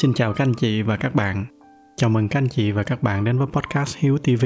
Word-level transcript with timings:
Xin 0.00 0.14
chào 0.14 0.32
các 0.32 0.44
anh 0.44 0.54
chị 0.54 0.82
và 0.82 0.96
các 0.96 1.14
bạn. 1.14 1.46
Chào 1.96 2.10
mừng 2.10 2.28
các 2.28 2.38
anh 2.38 2.48
chị 2.48 2.72
và 2.72 2.82
các 2.82 3.02
bạn 3.02 3.24
đến 3.24 3.38
với 3.38 3.46
podcast 3.46 3.96
Hiếu 3.98 4.18
TV. 4.18 4.44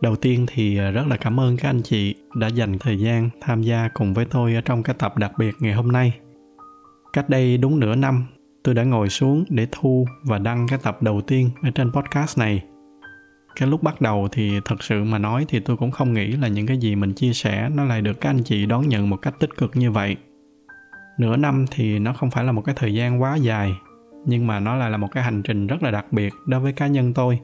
Đầu 0.00 0.16
tiên 0.16 0.46
thì 0.48 0.76
ờ, 0.76 0.90
rất 0.90 1.06
là 1.06 1.16
cảm 1.16 1.40
ơn 1.40 1.56
các 1.56 1.68
anh 1.68 1.82
chị 1.82 2.14
đã 2.34 2.48
dành 2.48 2.78
thời 2.78 2.98
gian 2.98 3.30
tham 3.40 3.62
gia 3.62 3.88
cùng 3.94 4.14
với 4.14 4.24
tôi 4.24 4.54
ở 4.54 4.60
trong 4.60 4.82
cái 4.82 4.96
tập 4.98 5.16
đặc 5.16 5.32
biệt 5.38 5.54
ngày 5.60 5.72
hôm 5.72 5.92
nay. 5.92 6.18
Cách 7.12 7.28
đây 7.28 7.56
đúng 7.56 7.80
nửa 7.80 7.94
năm, 7.94 8.26
tôi 8.62 8.74
đã 8.74 8.84
ngồi 8.84 9.08
xuống 9.08 9.44
để 9.48 9.66
thu 9.72 10.06
và 10.24 10.38
đăng 10.38 10.66
cái 10.68 10.78
tập 10.82 11.02
đầu 11.02 11.20
tiên 11.20 11.50
ở 11.62 11.70
trên 11.70 11.92
podcast 11.92 12.38
này. 12.38 12.64
Cái 13.56 13.68
lúc 13.68 13.82
bắt 13.82 14.00
đầu 14.00 14.28
thì 14.32 14.60
thật 14.64 14.82
sự 14.82 15.04
mà 15.04 15.18
nói 15.18 15.44
thì 15.48 15.60
tôi 15.60 15.76
cũng 15.76 15.90
không 15.90 16.12
nghĩ 16.12 16.26
là 16.26 16.48
những 16.48 16.66
cái 16.66 16.78
gì 16.78 16.96
mình 16.96 17.12
chia 17.12 17.32
sẻ 17.32 17.70
nó 17.74 17.84
lại 17.84 18.00
được 18.00 18.20
các 18.20 18.30
anh 18.30 18.42
chị 18.44 18.66
đón 18.66 18.88
nhận 18.88 19.10
một 19.10 19.16
cách 19.16 19.34
tích 19.40 19.56
cực 19.56 19.76
như 19.76 19.90
vậy. 19.90 20.16
Nửa 21.18 21.36
năm 21.36 21.64
thì 21.70 21.98
nó 21.98 22.12
không 22.12 22.30
phải 22.30 22.44
là 22.44 22.52
một 22.52 22.62
cái 22.62 22.74
thời 22.78 22.94
gian 22.94 23.22
quá 23.22 23.36
dài 23.36 23.72
nhưng 24.26 24.46
mà 24.46 24.60
nó 24.60 24.76
lại 24.76 24.90
là 24.90 24.96
một 24.96 25.08
cái 25.10 25.24
hành 25.24 25.42
trình 25.42 25.66
rất 25.66 25.82
là 25.82 25.90
đặc 25.90 26.12
biệt 26.12 26.32
đối 26.46 26.60
với 26.60 26.72
cá 26.72 26.86
nhân 26.86 27.14
tôi. 27.14 27.40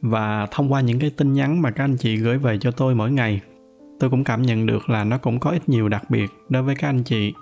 Và 0.00 0.46
thông 0.50 0.72
qua 0.72 0.80
những 0.80 0.98
cái 0.98 1.10
tin 1.10 1.32
nhắn 1.32 1.62
mà 1.62 1.70
các 1.70 1.84
anh 1.84 1.96
chị 1.96 2.16
gửi 2.16 2.38
về 2.38 2.58
cho 2.58 2.70
tôi 2.70 2.94
mỗi 2.94 3.12
ngày, 3.12 3.40
tôi 4.00 4.10
cũng 4.10 4.24
cảm 4.24 4.42
nhận 4.42 4.66
được 4.66 4.90
là 4.90 5.04
nó 5.04 5.18
cũng 5.18 5.40
có 5.40 5.50
ít 5.50 5.68
nhiều 5.68 5.88
đặc 5.88 6.10
biệt 6.10 6.30
đối 6.48 6.62
với 6.62 6.74
các 6.74 6.88
anh 6.88 7.02
chị. 7.02 7.32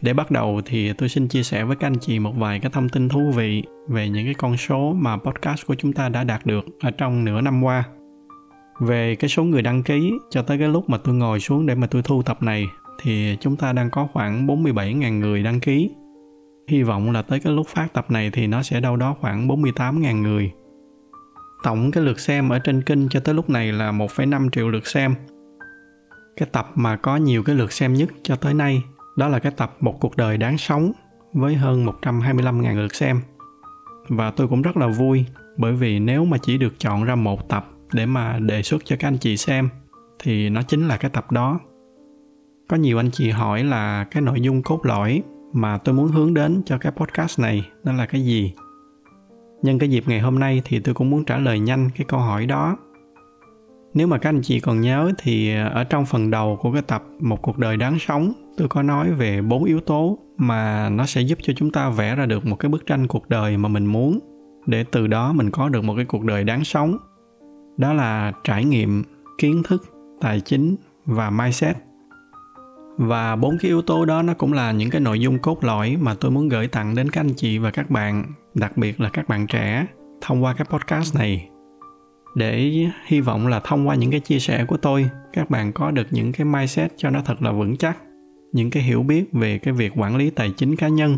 Để 0.00 0.12
bắt 0.12 0.30
đầu 0.30 0.60
thì 0.64 0.92
tôi 0.92 1.08
xin 1.08 1.28
chia 1.28 1.42
sẻ 1.42 1.64
với 1.64 1.76
các 1.76 1.86
anh 1.86 1.98
chị 2.00 2.18
một 2.18 2.32
vài 2.36 2.60
cái 2.60 2.70
thông 2.70 2.88
tin 2.88 3.08
thú 3.08 3.30
vị 3.30 3.62
về 3.88 4.08
những 4.08 4.24
cái 4.24 4.34
con 4.34 4.56
số 4.56 4.92
mà 4.98 5.16
podcast 5.16 5.66
của 5.66 5.74
chúng 5.74 5.92
ta 5.92 6.08
đã 6.08 6.24
đạt 6.24 6.46
được 6.46 6.64
ở 6.80 6.90
trong 6.90 7.24
nửa 7.24 7.40
năm 7.40 7.62
qua. 7.62 7.84
Về 8.80 9.16
cái 9.16 9.28
số 9.28 9.44
người 9.44 9.62
đăng 9.62 9.82
ký 9.82 10.12
cho 10.30 10.42
tới 10.42 10.58
cái 10.58 10.68
lúc 10.68 10.90
mà 10.90 10.98
tôi 10.98 11.14
ngồi 11.14 11.40
xuống 11.40 11.66
để 11.66 11.74
mà 11.74 11.86
tôi 11.86 12.02
thu 12.02 12.22
tập 12.22 12.42
này, 12.42 12.66
thì 13.02 13.36
chúng 13.40 13.56
ta 13.56 13.72
đang 13.72 13.90
có 13.90 14.08
khoảng 14.12 14.46
47.000 14.46 15.18
người 15.18 15.42
đăng 15.42 15.60
ký. 15.60 15.90
Hy 16.68 16.82
vọng 16.82 17.10
là 17.10 17.22
tới 17.22 17.40
cái 17.40 17.52
lúc 17.52 17.68
phát 17.68 17.92
tập 17.92 18.10
này 18.10 18.30
thì 18.30 18.46
nó 18.46 18.62
sẽ 18.62 18.80
đâu 18.80 18.96
đó 18.96 19.16
khoảng 19.20 19.48
48.000 19.48 20.22
người. 20.22 20.52
Tổng 21.62 21.90
cái 21.90 22.04
lượt 22.04 22.20
xem 22.20 22.48
ở 22.48 22.58
trên 22.58 22.82
kênh 22.82 23.08
cho 23.08 23.20
tới 23.20 23.34
lúc 23.34 23.50
này 23.50 23.72
là 23.72 23.92
1,5 23.92 24.50
triệu 24.50 24.68
lượt 24.68 24.86
xem. 24.86 25.14
Cái 26.36 26.48
tập 26.52 26.70
mà 26.74 26.96
có 26.96 27.16
nhiều 27.16 27.42
cái 27.42 27.56
lượt 27.56 27.72
xem 27.72 27.94
nhất 27.94 28.08
cho 28.22 28.36
tới 28.36 28.54
nay 28.54 28.82
đó 29.16 29.28
là 29.28 29.38
cái 29.38 29.52
tập 29.56 29.76
Một 29.80 30.00
cuộc 30.00 30.16
đời 30.16 30.38
đáng 30.38 30.58
sống 30.58 30.92
với 31.32 31.54
hơn 31.54 31.86
125.000 31.86 32.76
lượt 32.76 32.94
xem. 32.94 33.20
Và 34.08 34.30
tôi 34.30 34.48
cũng 34.48 34.62
rất 34.62 34.76
là 34.76 34.86
vui 34.86 35.24
bởi 35.56 35.72
vì 35.72 35.98
nếu 35.98 36.24
mà 36.24 36.38
chỉ 36.42 36.58
được 36.58 36.78
chọn 36.78 37.04
ra 37.04 37.14
một 37.14 37.48
tập 37.48 37.68
để 37.92 38.06
mà 38.06 38.38
đề 38.38 38.62
xuất 38.62 38.84
cho 38.84 38.96
các 38.98 39.08
anh 39.08 39.18
chị 39.18 39.36
xem 39.36 39.68
thì 40.18 40.48
nó 40.48 40.62
chính 40.62 40.88
là 40.88 40.96
cái 40.96 41.10
tập 41.10 41.32
đó. 41.32 41.60
Có 42.68 42.76
nhiều 42.76 42.98
anh 42.98 43.10
chị 43.10 43.30
hỏi 43.30 43.64
là 43.64 44.04
cái 44.04 44.22
nội 44.22 44.40
dung 44.40 44.62
cốt 44.62 44.80
lõi 44.86 45.22
mà 45.52 45.78
tôi 45.78 45.94
muốn 45.94 46.08
hướng 46.08 46.34
đến 46.34 46.62
cho 46.66 46.78
cái 46.78 46.92
podcast 46.92 47.40
này 47.40 47.68
nó 47.84 47.92
là 47.92 48.06
cái 48.06 48.24
gì. 48.24 48.52
Nhân 49.62 49.78
cái 49.78 49.90
dịp 49.90 50.04
ngày 50.06 50.20
hôm 50.20 50.38
nay 50.38 50.62
thì 50.64 50.80
tôi 50.80 50.94
cũng 50.94 51.10
muốn 51.10 51.24
trả 51.24 51.38
lời 51.38 51.60
nhanh 51.60 51.90
cái 51.96 52.04
câu 52.08 52.20
hỏi 52.20 52.46
đó. 52.46 52.76
Nếu 53.94 54.06
mà 54.06 54.18
các 54.18 54.28
anh 54.28 54.42
chị 54.42 54.60
còn 54.60 54.80
nhớ 54.80 55.12
thì 55.18 55.54
ở 55.54 55.84
trong 55.84 56.06
phần 56.06 56.30
đầu 56.30 56.58
của 56.60 56.72
cái 56.72 56.82
tập 56.82 57.04
một 57.20 57.42
cuộc 57.42 57.58
đời 57.58 57.76
đáng 57.76 57.98
sống, 57.98 58.32
tôi 58.56 58.68
có 58.68 58.82
nói 58.82 59.12
về 59.12 59.42
bốn 59.42 59.64
yếu 59.64 59.80
tố 59.80 60.18
mà 60.36 60.88
nó 60.88 61.06
sẽ 61.06 61.20
giúp 61.20 61.38
cho 61.42 61.52
chúng 61.56 61.70
ta 61.70 61.90
vẽ 61.90 62.16
ra 62.16 62.26
được 62.26 62.46
một 62.46 62.56
cái 62.56 62.68
bức 62.68 62.86
tranh 62.86 63.06
cuộc 63.06 63.28
đời 63.28 63.56
mà 63.56 63.68
mình 63.68 63.86
muốn, 63.86 64.18
để 64.66 64.84
từ 64.90 65.06
đó 65.06 65.32
mình 65.32 65.50
có 65.50 65.68
được 65.68 65.84
một 65.84 65.94
cái 65.96 66.04
cuộc 66.04 66.24
đời 66.24 66.44
đáng 66.44 66.64
sống. 66.64 66.96
Đó 67.76 67.92
là 67.92 68.32
trải 68.44 68.64
nghiệm, 68.64 69.04
kiến 69.38 69.62
thức, 69.62 69.84
tài 70.20 70.40
chính 70.40 70.76
và 71.06 71.30
mindset 71.30 71.76
và 73.08 73.36
bốn 73.36 73.58
cái 73.58 73.68
yếu 73.68 73.82
tố 73.82 74.04
đó 74.04 74.22
nó 74.22 74.34
cũng 74.34 74.52
là 74.52 74.72
những 74.72 74.90
cái 74.90 75.00
nội 75.00 75.20
dung 75.20 75.38
cốt 75.38 75.64
lõi 75.64 75.96
mà 76.00 76.14
tôi 76.14 76.30
muốn 76.30 76.48
gửi 76.48 76.68
tặng 76.68 76.94
đến 76.94 77.10
các 77.10 77.20
anh 77.20 77.34
chị 77.36 77.58
và 77.58 77.70
các 77.70 77.90
bạn, 77.90 78.24
đặc 78.54 78.76
biệt 78.76 79.00
là 79.00 79.08
các 79.08 79.28
bạn 79.28 79.46
trẻ 79.46 79.86
thông 80.20 80.44
qua 80.44 80.54
cái 80.54 80.66
podcast 80.70 81.16
này. 81.16 81.48
Để 82.34 82.72
hy 83.06 83.20
vọng 83.20 83.46
là 83.46 83.60
thông 83.64 83.88
qua 83.88 83.94
những 83.94 84.10
cái 84.10 84.20
chia 84.20 84.38
sẻ 84.38 84.64
của 84.64 84.76
tôi, 84.76 85.10
các 85.32 85.50
bạn 85.50 85.72
có 85.72 85.90
được 85.90 86.06
những 86.10 86.32
cái 86.32 86.44
mindset 86.44 86.92
cho 86.96 87.10
nó 87.10 87.20
thật 87.24 87.42
là 87.42 87.52
vững 87.52 87.76
chắc, 87.76 87.98
những 88.52 88.70
cái 88.70 88.82
hiểu 88.82 89.02
biết 89.02 89.24
về 89.32 89.58
cái 89.58 89.74
việc 89.74 89.92
quản 89.96 90.16
lý 90.16 90.30
tài 90.30 90.52
chính 90.56 90.76
cá 90.76 90.88
nhân, 90.88 91.16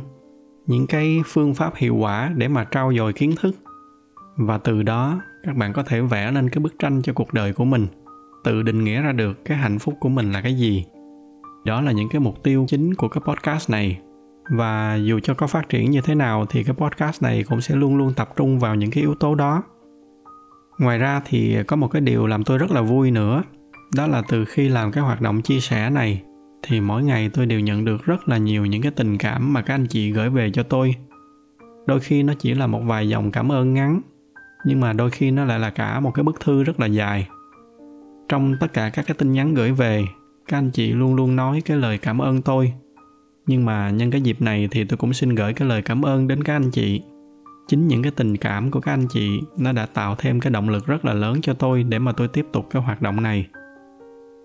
những 0.67 0.87
cái 0.87 1.23
phương 1.27 1.55
pháp 1.55 1.77
hiệu 1.77 1.97
quả 1.97 2.33
để 2.37 2.49
mà 2.49 2.67
trau 2.71 2.93
dồi 2.97 3.13
kiến 3.13 3.35
thức. 3.41 3.57
Và 4.37 4.59
từ 4.59 4.83
đó, 4.83 5.21
các 5.47 5.57
bạn 5.57 5.73
có 5.73 5.83
thể 5.83 6.01
vẽ 6.01 6.33
lên 6.33 6.51
cái 6.51 6.61
bức 6.61 6.79
tranh 6.79 7.03
cho 7.03 7.13
cuộc 7.13 7.33
đời 7.33 7.53
của 7.53 7.65
mình, 7.65 7.87
tự 8.45 8.63
định 8.63 8.85
nghĩa 8.85 9.03
ra 9.03 9.13
được 9.13 9.45
cái 9.45 9.59
hạnh 9.59 9.79
phúc 9.79 9.95
của 10.01 10.09
mình 10.09 10.33
là 10.33 10.41
cái 10.41 10.55
gì 10.55 10.85
đó 11.65 11.81
là 11.81 11.93
những 11.93 12.09
cái 12.09 12.21
mục 12.21 12.43
tiêu 12.43 12.65
chính 12.69 12.95
của 12.95 13.09
cái 13.09 13.23
podcast 13.27 13.71
này. 13.71 14.01
Và 14.51 14.95
dù 14.95 15.21
cho 15.23 15.35
có 15.35 15.47
phát 15.47 15.69
triển 15.69 15.91
như 15.91 16.01
thế 16.01 16.15
nào 16.15 16.47
thì 16.51 16.65
cái 16.65 16.75
podcast 16.75 17.23
này 17.23 17.45
cũng 17.49 17.61
sẽ 17.61 17.75
luôn 17.75 17.97
luôn 17.97 18.13
tập 18.17 18.31
trung 18.37 18.59
vào 18.59 18.75
những 18.75 18.91
cái 18.91 19.03
yếu 19.03 19.15
tố 19.15 19.35
đó. 19.35 19.63
Ngoài 20.79 20.99
ra 20.99 21.23
thì 21.25 21.57
có 21.67 21.77
một 21.77 21.89
cái 21.89 22.01
điều 22.01 22.27
làm 22.27 22.45
tôi 22.45 22.59
rất 22.59 22.71
là 22.71 22.83
vui 22.83 23.11
nữa, 23.11 23.43
đó 23.97 24.07
là 24.07 24.23
từ 24.29 24.45
khi 24.45 24.69
làm 24.69 24.93
cái 24.93 25.05
hoạt 25.05 25.21
động 25.21 25.43
chia 25.43 25.61
sẻ 25.61 25.91
này, 25.91 26.23
thì 26.63 26.81
mỗi 26.81 27.03
ngày 27.03 27.31
tôi 27.35 27.47
đều 27.47 27.61
nhận 27.61 27.85
được 27.85 28.05
rất 28.05 28.29
là 28.29 28.39
nhiều 28.39 28.67
những 28.67 28.83
cái 28.83 28.93
tình 28.93 29.19
cảm 29.19 29.53
mà 29.53 29.63
các 29.63 29.75
anh 29.75 29.87
chị 29.87 30.13
gửi 30.13 30.31
về 30.31 30.51
cho 30.51 30.63
tôi. 30.63 30.95
Đôi 31.87 32.01
khi 32.01 32.23
nó 32.23 32.35
chỉ 32.39 32.55
là 32.55 32.67
một 32.67 32.81
vài 32.85 33.09
dòng 33.09 33.31
cảm 33.31 33.53
ơn 33.53 33.75
ngắn, 33.75 34.01
nhưng 34.65 34.81
mà 34.81 34.93
đôi 34.93 35.11
khi 35.11 35.31
nó 35.31 35.45
lại 35.45 35.59
là 35.59 35.71
cả 35.71 36.01
một 36.01 36.11
cái 36.15 36.23
bức 36.23 36.41
thư 36.41 36.63
rất 36.63 36.81
là 36.81 36.87
dài. 36.87 37.29
Trong 38.29 38.55
tất 38.61 38.73
cả 38.73 38.91
các 38.95 39.07
cái 39.07 39.15
tin 39.19 39.33
nhắn 39.33 39.55
gửi 39.55 39.73
về 39.73 40.05
các 40.49 40.59
anh 40.59 40.71
chị 40.71 40.93
luôn 40.93 41.15
luôn 41.15 41.37
nói 41.37 41.63
cái 41.65 41.77
lời 41.77 41.99
cảm 41.99 42.19
ơn 42.19 42.43
tôi. 42.43 42.73
Nhưng 43.47 43.65
mà 43.65 43.91
nhân 43.91 44.11
cái 44.11 44.21
dịp 44.21 44.43
này 44.43 44.69
thì 44.71 44.85
tôi 44.85 44.97
cũng 44.97 45.13
xin 45.13 45.35
gửi 45.35 45.53
cái 45.53 45.69
lời 45.69 45.83
cảm 45.83 46.03
ơn 46.03 46.29
đến 46.29 46.45
các 46.45 46.57
anh 46.57 46.71
chị. 46.71 47.03
Chính 47.69 47.89
những 47.89 48.03
cái 48.03 48.13
tình 48.17 48.37
cảm 48.37 48.71
của 48.71 48.81
các 48.81 48.93
anh 48.93 49.07
chị, 49.09 49.41
nó 49.59 49.73
đã 49.73 49.87
tạo 49.87 50.15
thêm 50.19 50.41
cái 50.41 50.51
động 50.51 50.69
lực 50.69 50.87
rất 50.87 51.05
là 51.05 51.13
lớn 51.13 51.41
cho 51.43 51.55
tôi 51.55 51.83
để 51.83 51.99
mà 51.99 52.13
tôi 52.13 52.29
tiếp 52.29 52.47
tục 52.53 52.67
cái 52.71 52.83
hoạt 52.83 53.03
động 53.03 53.23
này. 53.23 53.47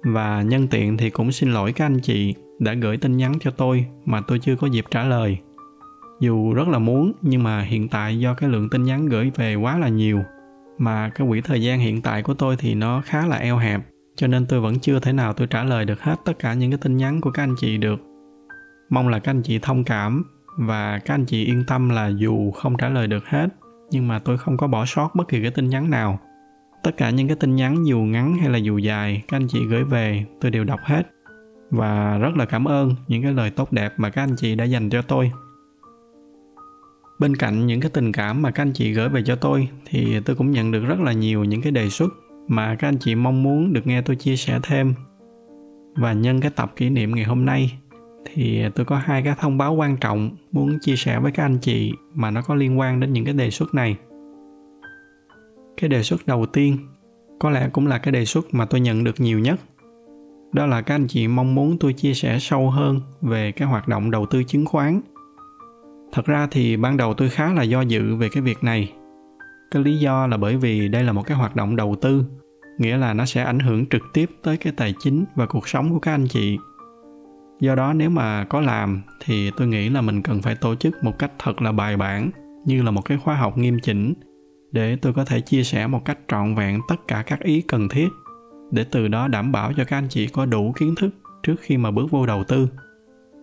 Và 0.04 0.42
nhân 0.42 0.68
tiện 0.68 0.98
thì 0.98 1.10
cũng 1.10 1.32
xin 1.32 1.52
lỗi 1.52 1.74
các 1.74 1.86
anh 1.86 2.00
chị 2.00 2.34
đã 2.60 2.74
gửi 2.74 2.98
tin 2.98 3.18
nhắn 3.18 3.34
cho 3.40 3.52
tôi 3.52 3.86
mà 4.06 4.22
tôi 4.22 4.40
chưa 4.40 4.56
có 4.56 4.68
dịp 4.68 4.86
trả 4.92 5.04
lời. 5.04 5.38
Dù 6.20 6.54
rất 6.54 6.68
là 6.68 6.80
muốn, 6.80 7.12
nhưng 7.22 7.44
mà 7.44 7.62
hiện 7.62 7.88
tại 7.88 8.20
do 8.20 8.34
cái 8.34 8.50
lượng 8.50 8.70
tin 8.70 8.84
nhắn 8.84 9.06
gửi 9.06 9.32
về 9.36 9.56
quá 9.56 9.78
là 9.78 9.88
nhiều, 9.88 10.22
mà 10.78 11.10
cái 11.10 11.28
quỹ 11.28 11.42
thời 11.42 11.62
gian 11.62 11.80
hiện 11.80 12.02
tại 12.02 12.24
của 12.24 12.34
tôi 12.34 12.56
thì 12.60 12.76
nó 12.76 13.02
khá 13.06 13.28
là 13.28 13.36
eo 13.36 13.58
hẹp 13.58 13.82
cho 14.20 14.28
nên 14.28 14.46
tôi 14.46 14.60
vẫn 14.60 14.80
chưa 14.80 15.00
thể 15.00 15.14
nào 15.14 15.34
tôi 15.34 15.48
trả 15.48 15.64
lời 15.64 15.86
được 15.86 16.02
hết 16.02 16.16
tất 16.26 16.40
cả 16.40 16.54
những 16.54 16.72
cái 16.72 16.78
tin 16.78 16.98
nhắn 16.98 17.22
của 17.22 17.32
các 17.32 17.44
anh 17.44 17.56
chị 17.58 17.78
được. 17.78 18.00
Mong 18.90 19.08
là 19.08 19.20
các 19.20 19.32
anh 19.32 19.42
chị 19.42 19.60
thông 19.60 19.84
cảm 19.84 20.24
và 20.58 21.00
các 21.06 21.14
anh 21.14 21.26
chị 21.26 21.46
yên 21.46 21.64
tâm 21.68 21.90
là 21.90 22.08
dù 22.08 22.52
không 22.52 22.78
trả 22.78 22.90
lời 22.90 23.08
được 23.08 23.26
hết, 23.26 23.48
nhưng 23.92 24.08
mà 24.08 24.20
tôi 24.20 24.38
không 24.38 24.58
có 24.58 24.68
bỏ 24.68 24.86
sót 24.86 25.16
bất 25.16 25.28
kỳ 25.28 25.42
cái 25.42 25.52
tin 25.52 25.70
nhắn 25.70 25.90
nào. 25.90 26.20
Tất 26.84 26.92
cả 26.98 27.10
những 27.10 27.28
cái 27.28 27.38
tin 27.40 27.56
nhắn 27.56 27.84
dù 27.86 28.00
ngắn 28.00 28.36
hay 28.36 28.50
là 28.50 28.58
dù 28.58 28.78
dài, 28.78 29.24
các 29.28 29.38
anh 29.38 29.48
chị 29.48 29.66
gửi 29.66 29.84
về, 29.84 30.26
tôi 30.42 30.52
đều 30.52 30.64
đọc 30.64 30.80
hết. 30.84 31.04
Và 31.72 32.18
rất 32.18 32.38
là 32.38 32.46
cảm 32.46 32.66
ơn 32.66 32.96
những 33.08 33.24
cái 33.24 33.34
lời 33.34 33.50
tốt 33.50 33.72
đẹp 33.72 33.94
mà 33.98 34.10
các 34.10 34.24
anh 34.24 34.36
chị 34.36 34.56
đã 34.56 34.66
dành 34.66 34.90
cho 34.90 35.02
tôi. 35.02 35.32
Bên 37.20 37.36
cạnh 37.36 37.68
những 37.68 37.82
cái 37.82 37.92
tình 37.94 38.12
cảm 38.12 38.42
mà 38.42 38.52
các 38.52 38.64
anh 38.64 38.74
chị 38.74 38.94
gửi 38.94 39.10
về 39.10 39.24
cho 39.26 39.36
tôi, 39.36 39.70
thì 39.86 40.20
tôi 40.20 40.36
cũng 40.36 40.52
nhận 40.52 40.72
được 40.72 40.86
rất 40.86 41.00
là 41.00 41.12
nhiều 41.12 41.44
những 41.44 41.62
cái 41.62 41.72
đề 41.72 41.90
xuất 41.90 42.14
mà 42.50 42.76
các 42.76 42.88
anh 42.88 42.98
chị 43.00 43.16
mong 43.16 43.44
muốn 43.44 43.74
được 43.74 43.88
nghe 43.88 44.02
tôi 44.02 44.16
chia 44.16 44.36
sẻ 44.36 44.60
thêm 44.64 44.94
và 45.96 46.14
nhân 46.14 46.42
cái 46.42 46.52
tập 46.56 46.74
kỷ 46.76 46.90
niệm 46.90 47.16
ngày 47.16 47.26
hôm 47.26 47.46
nay, 47.46 47.80
thì 48.26 48.64
tôi 48.76 48.86
có 48.86 48.98
hai 48.98 49.22
cái 49.24 49.36
thông 49.40 49.58
báo 49.58 49.74
quan 49.74 49.98
trọng 49.98 50.36
muốn 50.52 50.78
chia 50.82 50.96
sẻ 50.96 51.20
với 51.20 51.32
các 51.32 51.44
anh 51.44 51.58
chị 51.62 51.94
mà 52.14 52.32
nó 52.32 52.42
có 52.42 52.56
liên 52.56 52.80
quan 52.80 53.00
đến 53.00 53.14
những 53.14 53.26
cái 53.26 53.34
đề 53.34 53.50
xuất 53.50 53.74
này. 53.74 53.98
Cái 55.78 55.90
đề 55.90 56.04
xuất 56.04 56.28
đầu 56.28 56.46
tiên 56.46 56.78
có 57.40 57.50
lẽ 57.50 57.70
cũng 57.74 57.88
là 57.88 57.98
cái 57.98 58.12
đề 58.12 58.26
xuất 58.26 58.54
mà 58.54 58.66
tôi 58.66 58.82
nhận 58.82 59.04
được 59.04 59.20
nhiều 59.20 59.40
nhất. 59.40 59.60
Đó 60.54 60.66
là 60.66 60.82
các 60.82 60.96
anh 60.96 61.08
chị 61.08 61.28
mong 61.28 61.56
muốn 61.56 61.78
tôi 61.80 61.94
chia 61.94 62.14
sẻ 62.14 62.40
sâu 62.40 62.70
hơn 62.70 63.02
về 63.22 63.52
cái 63.52 63.68
hoạt 63.68 63.88
động 63.88 64.12
đầu 64.12 64.26
tư 64.26 64.44
chứng 64.44 64.66
khoán. 64.66 65.02
Thật 66.12 66.26
ra 66.26 66.48
thì 66.52 66.78
ban 66.78 66.98
đầu 66.98 67.14
tôi 67.14 67.30
khá 67.30 67.54
là 67.54 67.64
do 67.64 67.82
dự 67.82 68.16
về 68.16 68.30
cái 68.30 68.44
việc 68.44 68.64
này. 68.64 68.94
Cái 69.72 69.84
lý 69.84 69.98
do 70.00 70.28
là 70.28 70.38
bởi 70.38 70.58
vì 70.58 70.88
đây 70.88 71.04
là 71.04 71.14
một 71.14 71.24
cái 71.26 71.38
hoạt 71.38 71.56
động 71.56 71.76
đầu 71.76 71.96
tư 72.02 72.24
nghĩa 72.80 72.98
là 72.98 73.14
nó 73.14 73.26
sẽ 73.26 73.44
ảnh 73.44 73.60
hưởng 73.60 73.86
trực 73.86 74.02
tiếp 74.14 74.30
tới 74.44 74.58
cái 74.58 74.74
tài 74.78 74.94
chính 75.00 75.26
và 75.36 75.46
cuộc 75.46 75.68
sống 75.68 75.92
của 75.92 76.00
các 76.00 76.12
anh 76.12 76.28
chị. 76.28 76.58
Do 77.60 77.76
đó 77.76 77.94
nếu 77.94 78.10
mà 78.10 78.44
có 78.44 78.62
làm 78.62 79.02
thì 79.26 79.52
tôi 79.58 79.68
nghĩ 79.68 79.90
là 79.90 80.02
mình 80.02 80.22
cần 80.22 80.42
phải 80.42 80.56
tổ 80.56 80.76
chức 80.76 81.04
một 81.04 81.20
cách 81.20 81.32
thật 81.40 81.62
là 81.62 81.72
bài 81.72 81.98
bản, 81.98 82.32
như 82.66 82.82
là 82.82 82.92
một 82.92 83.02
cái 83.06 83.18
khóa 83.18 83.36
học 83.36 83.58
nghiêm 83.58 83.78
chỉnh, 83.84 84.14
để 84.72 84.96
tôi 84.96 85.14
có 85.14 85.26
thể 85.26 85.42
chia 85.42 85.64
sẻ 85.64 85.88
một 85.88 86.06
cách 86.06 86.18
trọn 86.28 86.56
vẹn 86.56 86.80
tất 86.88 86.96
cả 87.08 87.24
các 87.28 87.40
ý 87.40 87.62
cần 87.62 87.90
thiết, 87.90 88.10
để 88.72 88.86
từ 88.92 89.08
đó 89.08 89.28
đảm 89.28 89.52
bảo 89.52 89.74
cho 89.78 89.84
các 89.84 89.98
anh 89.98 90.08
chị 90.10 90.28
có 90.28 90.46
đủ 90.46 90.74
kiến 90.80 90.96
thức 90.96 91.10
trước 91.44 91.56
khi 91.62 91.78
mà 91.78 91.92
bước 91.92 92.12
vô 92.12 92.26
đầu 92.26 92.44
tư. 92.44 92.70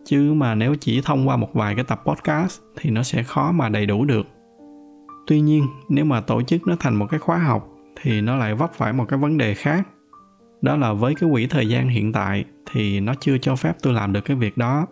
Chứ 0.04 0.32
mà 0.34 0.54
nếu 0.54 0.74
chỉ 0.80 1.00
thông 1.04 1.28
qua 1.28 1.36
một 1.36 1.54
vài 1.54 1.74
cái 1.74 1.84
tập 1.84 2.02
podcast 2.06 2.60
thì 2.80 2.90
nó 2.90 3.02
sẽ 3.02 3.22
khó 3.22 3.52
mà 3.52 3.68
đầy 3.68 3.86
đủ 3.86 4.04
được. 4.04 4.26
Tuy 5.26 5.40
nhiên, 5.40 5.66
nếu 5.88 6.04
mà 6.04 6.20
tổ 6.20 6.42
chức 6.42 6.66
nó 6.66 6.76
thành 6.80 6.94
một 6.94 7.06
cái 7.10 7.20
khóa 7.20 7.38
học 7.38 7.75
thì 8.02 8.20
nó 8.20 8.36
lại 8.36 8.54
vấp 8.54 8.72
phải 8.74 8.92
một 8.92 9.04
cái 9.08 9.18
vấn 9.18 9.38
đề 9.38 9.54
khác. 9.54 9.88
Đó 10.62 10.76
là 10.76 10.92
với 10.92 11.14
cái 11.14 11.30
quỹ 11.32 11.46
thời 11.46 11.68
gian 11.68 11.88
hiện 11.88 12.12
tại 12.12 12.44
thì 12.72 13.00
nó 13.00 13.14
chưa 13.20 13.38
cho 13.38 13.56
phép 13.56 13.76
tôi 13.82 13.92
làm 13.92 14.12
được 14.12 14.20
cái 14.20 14.36
việc 14.36 14.56
đó. 14.56 14.86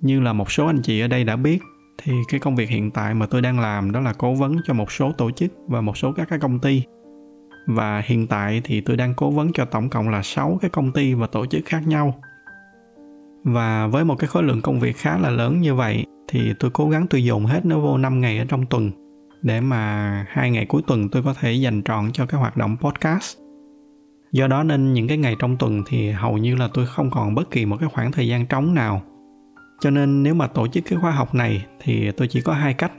Như 0.00 0.20
là 0.20 0.32
một 0.32 0.52
số 0.52 0.66
anh 0.66 0.82
chị 0.82 1.00
ở 1.00 1.08
đây 1.08 1.24
đã 1.24 1.36
biết, 1.36 1.58
thì 2.02 2.12
cái 2.28 2.40
công 2.40 2.56
việc 2.56 2.68
hiện 2.68 2.90
tại 2.90 3.14
mà 3.14 3.26
tôi 3.26 3.42
đang 3.42 3.60
làm 3.60 3.92
đó 3.92 4.00
là 4.00 4.12
cố 4.12 4.34
vấn 4.34 4.56
cho 4.64 4.74
một 4.74 4.92
số 4.92 5.12
tổ 5.12 5.30
chức 5.30 5.52
và 5.68 5.80
một 5.80 5.96
số 5.96 6.12
các 6.12 6.28
cái 6.28 6.38
công 6.38 6.58
ty. 6.58 6.82
Và 7.66 8.02
hiện 8.06 8.26
tại 8.26 8.60
thì 8.64 8.80
tôi 8.80 8.96
đang 8.96 9.14
cố 9.14 9.30
vấn 9.30 9.52
cho 9.52 9.64
tổng 9.64 9.90
cộng 9.90 10.08
là 10.08 10.22
6 10.22 10.58
cái 10.60 10.70
công 10.70 10.92
ty 10.92 11.14
và 11.14 11.26
tổ 11.26 11.46
chức 11.46 11.60
khác 11.64 11.86
nhau. 11.86 12.14
Và 13.44 13.86
với 13.86 14.04
một 14.04 14.14
cái 14.18 14.28
khối 14.28 14.42
lượng 14.42 14.62
công 14.62 14.80
việc 14.80 14.96
khá 14.96 15.18
là 15.18 15.30
lớn 15.30 15.60
như 15.60 15.74
vậy 15.74 16.06
thì 16.28 16.52
tôi 16.58 16.70
cố 16.70 16.88
gắng 16.88 17.06
tôi 17.10 17.24
dồn 17.24 17.44
hết 17.44 17.66
nó 17.66 17.78
vô 17.78 17.98
5 17.98 18.20
ngày 18.20 18.38
ở 18.38 18.44
trong 18.48 18.66
tuần 18.66 18.90
để 19.42 19.60
mà 19.60 20.26
hai 20.28 20.50
ngày 20.50 20.66
cuối 20.66 20.82
tuần 20.86 21.08
tôi 21.08 21.22
có 21.22 21.34
thể 21.40 21.52
dành 21.52 21.82
trọn 21.82 22.12
cho 22.12 22.26
cái 22.26 22.40
hoạt 22.40 22.56
động 22.56 22.76
podcast. 22.80 23.38
Do 24.32 24.46
đó 24.46 24.62
nên 24.62 24.92
những 24.92 25.08
cái 25.08 25.18
ngày 25.18 25.36
trong 25.38 25.56
tuần 25.56 25.82
thì 25.86 26.10
hầu 26.10 26.38
như 26.38 26.56
là 26.56 26.68
tôi 26.74 26.86
không 26.86 27.10
còn 27.10 27.34
bất 27.34 27.50
kỳ 27.50 27.66
một 27.66 27.76
cái 27.80 27.88
khoảng 27.92 28.12
thời 28.12 28.28
gian 28.28 28.46
trống 28.46 28.74
nào. 28.74 29.02
Cho 29.80 29.90
nên 29.90 30.22
nếu 30.22 30.34
mà 30.34 30.46
tổ 30.46 30.68
chức 30.68 30.84
cái 30.90 30.98
khóa 31.00 31.10
học 31.10 31.34
này 31.34 31.66
thì 31.80 32.10
tôi 32.10 32.28
chỉ 32.28 32.40
có 32.40 32.52
hai 32.52 32.74
cách. 32.74 32.92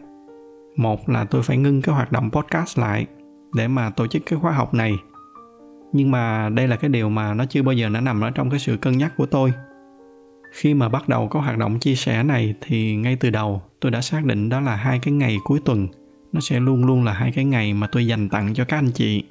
Một 0.75 1.09
là 1.09 1.25
tôi 1.25 1.43
phải 1.43 1.57
ngưng 1.57 1.81
cái 1.81 1.95
hoạt 1.95 2.11
động 2.11 2.29
podcast 2.31 2.79
lại 2.79 3.05
để 3.53 3.67
mà 3.67 3.89
tổ 3.89 4.07
chức 4.07 4.21
cái 4.25 4.39
khóa 4.39 4.51
học 4.51 4.73
này 4.73 4.97
nhưng 5.91 6.11
mà 6.11 6.49
đây 6.49 6.67
là 6.67 6.75
cái 6.75 6.89
điều 6.89 7.09
mà 7.09 7.33
nó 7.33 7.45
chưa 7.45 7.63
bao 7.63 7.73
giờ 7.73 7.89
nó 7.89 8.01
nằm 8.01 8.21
ở 8.21 8.31
trong 8.31 8.49
cái 8.49 8.59
sự 8.59 8.77
cân 8.77 8.97
nhắc 8.97 9.13
của 9.17 9.25
tôi 9.25 9.53
khi 10.51 10.73
mà 10.73 10.89
bắt 10.89 11.09
đầu 11.09 11.27
có 11.27 11.39
hoạt 11.39 11.57
động 11.57 11.79
chia 11.79 11.95
sẻ 11.95 12.23
này 12.23 12.55
thì 12.61 12.95
ngay 12.95 13.15
từ 13.19 13.29
đầu 13.29 13.61
tôi 13.79 13.91
đã 13.91 14.01
xác 14.01 14.25
định 14.25 14.49
đó 14.49 14.59
là 14.59 14.75
hai 14.75 14.99
cái 14.99 15.13
ngày 15.13 15.37
cuối 15.43 15.59
tuần 15.65 15.87
nó 16.33 16.39
sẽ 16.39 16.59
luôn 16.59 16.85
luôn 16.85 17.03
là 17.03 17.13
hai 17.13 17.31
cái 17.31 17.45
ngày 17.45 17.73
mà 17.73 17.87
tôi 17.87 18.07
dành 18.07 18.29
tặng 18.29 18.53
cho 18.53 18.65
các 18.65 18.77
anh 18.77 18.91
chị. 18.91 19.23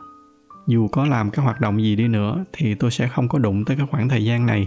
Dù 0.66 0.88
có 0.88 1.06
làm 1.06 1.30
cái 1.30 1.44
hoạt 1.44 1.60
động 1.60 1.82
gì 1.82 1.96
đi 1.96 2.08
nữa, 2.08 2.44
thì 2.52 2.74
tôi 2.74 2.90
sẽ 2.90 3.08
không 3.08 3.28
có 3.28 3.38
đụng 3.38 3.64
tới 3.64 3.76
cái 3.76 3.86
khoảng 3.90 4.08
thời 4.08 4.24
gian 4.24 4.46
này. 4.46 4.66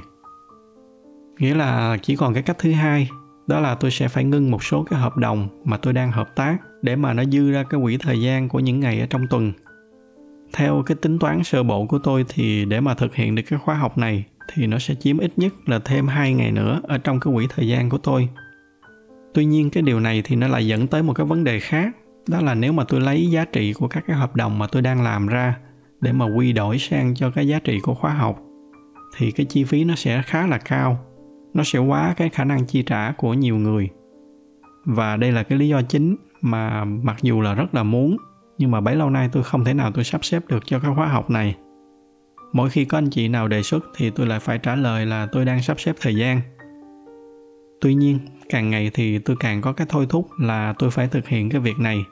Nghĩa 1.39 1.55
là 1.55 1.97
chỉ 2.01 2.15
còn 2.15 2.33
cái 2.33 2.43
cách 2.43 2.57
thứ 2.59 2.71
hai, 2.71 3.09
đó 3.47 3.59
là 3.59 3.75
tôi 3.75 3.91
sẽ 3.91 4.07
phải 4.07 4.23
ngưng 4.23 4.51
một 4.51 4.63
số 4.63 4.83
cái 4.83 4.99
hợp 4.99 5.17
đồng 5.17 5.47
mà 5.63 5.77
tôi 5.77 5.93
đang 5.93 6.11
hợp 6.11 6.35
tác 6.35 6.57
để 6.81 6.95
mà 6.95 7.13
nó 7.13 7.23
dư 7.25 7.51
ra 7.51 7.63
cái 7.63 7.81
quỹ 7.83 7.97
thời 7.97 8.21
gian 8.21 8.49
của 8.49 8.59
những 8.59 8.79
ngày 8.79 8.99
ở 8.99 9.05
trong 9.09 9.27
tuần. 9.27 9.53
Theo 10.53 10.83
cái 10.85 10.95
tính 10.95 11.19
toán 11.19 11.43
sơ 11.43 11.63
bộ 11.63 11.85
của 11.85 11.99
tôi 11.99 12.25
thì 12.29 12.65
để 12.65 12.81
mà 12.81 12.93
thực 12.93 13.15
hiện 13.15 13.35
được 13.35 13.43
cái 13.49 13.59
khóa 13.59 13.75
học 13.75 13.97
này 13.97 14.25
thì 14.53 14.67
nó 14.67 14.79
sẽ 14.79 14.95
chiếm 14.95 15.17
ít 15.17 15.33
nhất 15.37 15.53
là 15.65 15.79
thêm 15.79 16.07
hai 16.07 16.33
ngày 16.33 16.51
nữa 16.51 16.81
ở 16.83 16.97
trong 16.97 17.19
cái 17.19 17.33
quỹ 17.33 17.47
thời 17.49 17.67
gian 17.67 17.89
của 17.89 17.97
tôi. 17.97 18.29
Tuy 19.33 19.45
nhiên 19.45 19.69
cái 19.69 19.83
điều 19.83 19.99
này 19.99 20.21
thì 20.25 20.35
nó 20.35 20.47
lại 20.47 20.67
dẫn 20.67 20.87
tới 20.87 21.03
một 21.03 21.13
cái 21.13 21.25
vấn 21.25 21.43
đề 21.43 21.59
khác 21.59 21.95
đó 22.27 22.41
là 22.41 22.55
nếu 22.55 22.73
mà 22.73 22.83
tôi 22.83 23.01
lấy 23.01 23.29
giá 23.29 23.45
trị 23.45 23.73
của 23.73 23.87
các 23.87 24.03
cái 24.07 24.15
hợp 24.15 24.35
đồng 24.35 24.59
mà 24.59 24.67
tôi 24.67 24.81
đang 24.81 25.03
làm 25.03 25.27
ra 25.27 25.57
để 26.01 26.11
mà 26.11 26.25
quy 26.25 26.53
đổi 26.53 26.77
sang 26.77 27.15
cho 27.15 27.31
cái 27.31 27.47
giá 27.47 27.59
trị 27.59 27.79
của 27.83 27.93
khóa 27.93 28.13
học, 28.13 28.39
thì 29.17 29.31
cái 29.31 29.45
chi 29.45 29.63
phí 29.63 29.83
nó 29.83 29.95
sẽ 29.95 30.21
khá 30.21 30.47
là 30.47 30.57
cao. 30.57 30.99
Nó 31.53 31.63
sẽ 31.63 31.79
quá 31.79 32.13
cái 32.17 32.29
khả 32.29 32.43
năng 32.43 32.65
chi 32.65 32.83
trả 32.83 33.11
của 33.11 33.33
nhiều 33.33 33.57
người. 33.57 33.89
Và 34.85 35.17
đây 35.17 35.31
là 35.31 35.43
cái 35.43 35.57
lý 35.57 35.67
do 35.67 35.81
chính 35.81 36.15
mà 36.41 36.85
mặc 36.85 37.17
dù 37.21 37.41
là 37.41 37.53
rất 37.53 37.75
là 37.75 37.83
muốn, 37.83 38.17
nhưng 38.57 38.71
mà 38.71 38.81
bấy 38.81 38.95
lâu 38.95 39.09
nay 39.09 39.29
tôi 39.31 39.43
không 39.43 39.65
thể 39.65 39.73
nào 39.73 39.91
tôi 39.91 40.03
sắp 40.03 40.25
xếp 40.25 40.43
được 40.47 40.63
cho 40.65 40.79
cái 40.79 40.91
khóa 40.95 41.07
học 41.07 41.29
này. 41.29 41.55
Mỗi 42.53 42.69
khi 42.69 42.85
có 42.85 42.97
anh 42.97 43.09
chị 43.09 43.27
nào 43.27 43.47
đề 43.47 43.63
xuất 43.63 43.85
thì 43.95 44.09
tôi 44.09 44.27
lại 44.27 44.39
phải 44.39 44.57
trả 44.57 44.75
lời 44.75 45.05
là 45.05 45.27
tôi 45.31 45.45
đang 45.45 45.61
sắp 45.61 45.79
xếp 45.79 45.95
thời 46.01 46.15
gian 46.15 46.41
tuy 47.81 47.93
nhiên, 47.93 48.19
càng 48.49 48.69
ngày 48.69 48.91
thì 48.93 49.19
tôi 49.19 49.35
càng 49.39 49.61
có 49.61 49.73
cái 49.73 49.87
thôi 49.89 50.05
thúc 50.09 50.27
là 50.39 50.73
tôi 50.79 50.91
phải 50.91 51.07
thực 51.07 51.27
hiện 51.27 51.49
cái 51.49 51.61
việc 51.61 51.79
này. 51.79 52.05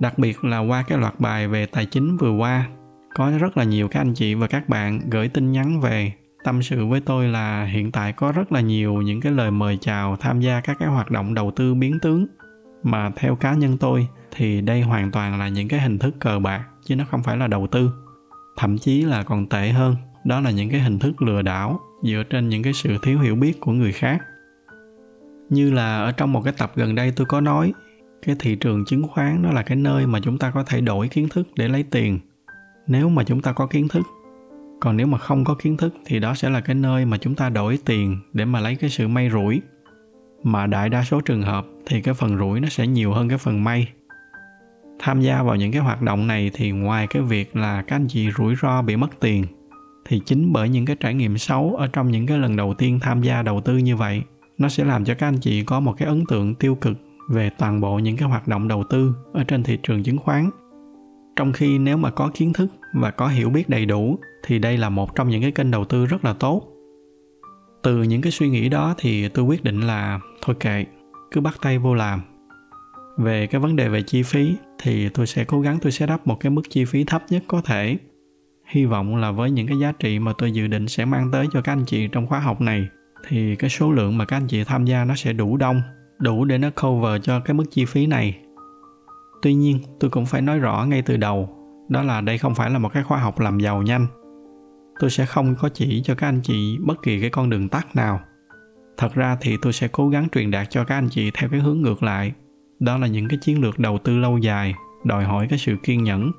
Đặc 0.00 0.18
biệt 0.18 0.44
là 0.44 0.58
qua 0.58 0.84
cái 0.88 0.98
loạt 0.98 1.20
bài 1.20 1.48
về 1.48 1.66
tài 1.66 1.86
chính 1.86 2.16
vừa 2.16 2.32
qua, 2.32 2.68
có 3.14 3.32
rất 3.40 3.56
là 3.56 3.64
nhiều 3.64 3.88
các 3.88 4.00
anh 4.00 4.14
chị 4.14 4.34
và 4.34 4.46
các 4.46 4.68
bạn 4.68 5.00
gửi 5.10 5.28
tin 5.28 5.52
nhắn 5.52 5.80
về. 5.80 6.12
Tâm 6.44 6.62
sự 6.62 6.86
với 6.86 7.00
tôi 7.00 7.28
là 7.28 7.64
hiện 7.64 7.92
tại 7.92 8.12
có 8.12 8.32
rất 8.32 8.52
là 8.52 8.60
nhiều 8.60 8.94
những 8.94 9.20
cái 9.20 9.32
lời 9.32 9.50
mời 9.50 9.78
chào 9.80 10.16
tham 10.16 10.40
gia 10.40 10.60
các 10.60 10.76
cái 10.80 10.88
hoạt 10.88 11.10
động 11.10 11.34
đầu 11.34 11.50
tư 11.56 11.74
biến 11.74 11.98
tướng. 12.00 12.26
Mà 12.82 13.10
theo 13.16 13.36
cá 13.36 13.54
nhân 13.54 13.78
tôi 13.78 14.08
thì 14.30 14.60
đây 14.60 14.82
hoàn 14.82 15.10
toàn 15.10 15.38
là 15.38 15.48
những 15.48 15.68
cái 15.68 15.80
hình 15.80 15.98
thức 15.98 16.14
cờ 16.20 16.38
bạc, 16.38 16.64
chứ 16.84 16.96
nó 16.96 17.04
không 17.10 17.22
phải 17.22 17.36
là 17.36 17.46
đầu 17.46 17.66
tư. 17.66 17.90
Thậm 18.56 18.78
chí 18.78 19.02
là 19.02 19.22
còn 19.22 19.46
tệ 19.46 19.68
hơn, 19.68 19.96
đó 20.24 20.40
là 20.40 20.50
những 20.50 20.70
cái 20.70 20.80
hình 20.80 20.98
thức 20.98 21.22
lừa 21.22 21.42
đảo 21.42 21.80
dựa 22.02 22.22
trên 22.30 22.48
những 22.48 22.62
cái 22.62 22.72
sự 22.72 22.96
thiếu 23.02 23.20
hiểu 23.20 23.34
biết 23.34 23.60
của 23.60 23.72
người 23.72 23.92
khác 23.92 24.18
như 25.52 25.70
là 25.70 25.98
ở 25.98 26.12
trong 26.12 26.32
một 26.32 26.40
cái 26.44 26.52
tập 26.58 26.72
gần 26.74 26.94
đây 26.94 27.12
tôi 27.16 27.26
có 27.26 27.40
nói, 27.40 27.72
cái 28.26 28.36
thị 28.38 28.56
trường 28.56 28.84
chứng 28.84 29.08
khoán 29.08 29.42
nó 29.42 29.52
là 29.52 29.62
cái 29.62 29.76
nơi 29.76 30.06
mà 30.06 30.20
chúng 30.20 30.38
ta 30.38 30.50
có 30.50 30.64
thể 30.64 30.80
đổi 30.80 31.08
kiến 31.08 31.28
thức 31.28 31.48
để 31.56 31.68
lấy 31.68 31.82
tiền. 31.82 32.18
Nếu 32.86 33.08
mà 33.08 33.24
chúng 33.24 33.42
ta 33.42 33.52
có 33.52 33.66
kiến 33.66 33.88
thức, 33.88 34.02
còn 34.80 34.96
nếu 34.96 35.06
mà 35.06 35.18
không 35.18 35.44
có 35.44 35.54
kiến 35.54 35.76
thức 35.76 35.94
thì 36.06 36.18
đó 36.18 36.34
sẽ 36.34 36.50
là 36.50 36.60
cái 36.60 36.74
nơi 36.74 37.04
mà 37.04 37.18
chúng 37.18 37.34
ta 37.34 37.48
đổi 37.48 37.78
tiền 37.84 38.18
để 38.32 38.44
mà 38.44 38.60
lấy 38.60 38.76
cái 38.76 38.90
sự 38.90 39.08
may 39.08 39.30
rủi. 39.30 39.62
Mà 40.42 40.66
đại 40.66 40.88
đa 40.88 41.04
số 41.04 41.20
trường 41.20 41.42
hợp 41.42 41.66
thì 41.86 42.00
cái 42.00 42.14
phần 42.14 42.38
rủi 42.38 42.60
nó 42.60 42.68
sẽ 42.68 42.86
nhiều 42.86 43.12
hơn 43.12 43.28
cái 43.28 43.38
phần 43.38 43.64
may. 43.64 43.88
Tham 44.98 45.20
gia 45.20 45.42
vào 45.42 45.56
những 45.56 45.72
cái 45.72 45.80
hoạt 45.80 46.02
động 46.02 46.26
này 46.26 46.50
thì 46.54 46.70
ngoài 46.70 47.06
cái 47.06 47.22
việc 47.22 47.56
là 47.56 47.82
các 47.82 47.96
anh 47.96 48.06
chị 48.08 48.30
rủi 48.38 48.54
ro 48.62 48.82
bị 48.82 48.96
mất 48.96 49.20
tiền, 49.20 49.44
thì 50.04 50.20
chính 50.26 50.52
bởi 50.52 50.68
những 50.68 50.84
cái 50.84 50.96
trải 51.00 51.14
nghiệm 51.14 51.38
xấu 51.38 51.74
ở 51.74 51.86
trong 51.86 52.10
những 52.10 52.26
cái 52.26 52.38
lần 52.38 52.56
đầu 52.56 52.74
tiên 52.74 53.00
tham 53.00 53.22
gia 53.22 53.42
đầu 53.42 53.60
tư 53.60 53.76
như 53.76 53.96
vậy 53.96 54.22
nó 54.62 54.68
sẽ 54.68 54.84
làm 54.84 55.04
cho 55.04 55.14
các 55.14 55.26
anh 55.26 55.38
chị 55.38 55.64
có 55.64 55.80
một 55.80 55.94
cái 55.98 56.08
ấn 56.08 56.24
tượng 56.28 56.54
tiêu 56.54 56.74
cực 56.74 56.96
về 57.28 57.50
toàn 57.58 57.80
bộ 57.80 57.98
những 57.98 58.16
cái 58.16 58.28
hoạt 58.28 58.48
động 58.48 58.68
đầu 58.68 58.84
tư 58.90 59.14
ở 59.32 59.44
trên 59.44 59.62
thị 59.62 59.78
trường 59.82 60.02
chứng 60.02 60.18
khoán. 60.18 60.50
Trong 61.36 61.52
khi 61.52 61.78
nếu 61.78 61.96
mà 61.96 62.10
có 62.10 62.30
kiến 62.34 62.52
thức 62.52 62.66
và 62.94 63.10
có 63.10 63.28
hiểu 63.28 63.50
biết 63.50 63.68
đầy 63.68 63.86
đủ, 63.86 64.18
thì 64.46 64.58
đây 64.58 64.76
là 64.78 64.88
một 64.88 65.14
trong 65.14 65.28
những 65.28 65.42
cái 65.42 65.52
kênh 65.52 65.70
đầu 65.70 65.84
tư 65.84 66.06
rất 66.06 66.24
là 66.24 66.32
tốt. 66.32 66.62
Từ 67.82 68.02
những 68.02 68.22
cái 68.22 68.32
suy 68.32 68.48
nghĩ 68.48 68.68
đó 68.68 68.94
thì 68.98 69.28
tôi 69.28 69.44
quyết 69.44 69.64
định 69.64 69.80
là, 69.80 70.20
thôi 70.42 70.56
kệ, 70.60 70.84
cứ 71.30 71.40
bắt 71.40 71.54
tay 71.62 71.78
vô 71.78 71.94
làm. 71.94 72.20
Về 73.18 73.46
cái 73.46 73.60
vấn 73.60 73.76
đề 73.76 73.88
về 73.88 74.02
chi 74.02 74.22
phí 74.22 74.54
thì 74.82 75.08
tôi 75.08 75.26
sẽ 75.26 75.44
cố 75.44 75.60
gắng 75.60 75.78
tôi 75.82 75.92
sẽ 75.92 76.06
đắp 76.06 76.26
một 76.26 76.40
cái 76.40 76.50
mức 76.50 76.62
chi 76.70 76.84
phí 76.84 77.04
thấp 77.04 77.22
nhất 77.30 77.44
có 77.46 77.60
thể. 77.60 77.96
Hy 78.66 78.84
vọng 78.84 79.16
là 79.16 79.30
với 79.30 79.50
những 79.50 79.66
cái 79.66 79.78
giá 79.78 79.92
trị 79.92 80.18
mà 80.18 80.32
tôi 80.38 80.52
dự 80.52 80.66
định 80.66 80.88
sẽ 80.88 81.04
mang 81.04 81.30
tới 81.32 81.46
cho 81.52 81.60
các 81.60 81.72
anh 81.72 81.84
chị 81.86 82.08
trong 82.12 82.26
khóa 82.26 82.38
học 82.38 82.60
này 82.60 82.88
thì 83.28 83.56
cái 83.56 83.70
số 83.70 83.92
lượng 83.92 84.18
mà 84.18 84.24
các 84.24 84.36
anh 84.36 84.46
chị 84.46 84.64
tham 84.64 84.84
gia 84.84 85.04
nó 85.04 85.14
sẽ 85.14 85.32
đủ 85.32 85.56
đông, 85.56 85.82
đủ 86.18 86.44
để 86.44 86.58
nó 86.58 86.70
cover 86.70 87.22
cho 87.22 87.40
cái 87.40 87.54
mức 87.54 87.64
chi 87.70 87.84
phí 87.84 88.06
này. 88.06 88.38
Tuy 89.42 89.54
nhiên, 89.54 89.78
tôi 90.00 90.10
cũng 90.10 90.26
phải 90.26 90.42
nói 90.42 90.58
rõ 90.58 90.84
ngay 90.84 91.02
từ 91.02 91.16
đầu, 91.16 91.56
đó 91.88 92.02
là 92.02 92.20
đây 92.20 92.38
không 92.38 92.54
phải 92.54 92.70
là 92.70 92.78
một 92.78 92.92
cái 92.92 93.02
khóa 93.02 93.18
học 93.18 93.40
làm 93.40 93.58
giàu 93.58 93.82
nhanh. 93.82 94.06
Tôi 95.00 95.10
sẽ 95.10 95.26
không 95.26 95.54
có 95.60 95.68
chỉ 95.68 96.02
cho 96.04 96.14
các 96.14 96.28
anh 96.28 96.40
chị 96.42 96.78
bất 96.80 97.02
kỳ 97.02 97.20
cái 97.20 97.30
con 97.30 97.50
đường 97.50 97.68
tắt 97.68 97.96
nào. 97.96 98.20
Thật 98.96 99.14
ra 99.14 99.36
thì 99.40 99.56
tôi 99.62 99.72
sẽ 99.72 99.88
cố 99.88 100.08
gắng 100.08 100.28
truyền 100.32 100.50
đạt 100.50 100.70
cho 100.70 100.84
các 100.84 100.94
anh 100.94 101.08
chị 101.08 101.30
theo 101.34 101.50
cái 101.50 101.60
hướng 101.60 101.80
ngược 101.80 102.02
lại. 102.02 102.32
Đó 102.80 102.98
là 102.98 103.06
những 103.06 103.28
cái 103.28 103.38
chiến 103.42 103.60
lược 103.60 103.78
đầu 103.78 103.98
tư 103.98 104.18
lâu 104.18 104.38
dài, 104.38 104.74
đòi 105.04 105.24
hỏi 105.24 105.46
cái 105.50 105.58
sự 105.58 105.76
kiên 105.82 106.04
nhẫn 106.04 106.32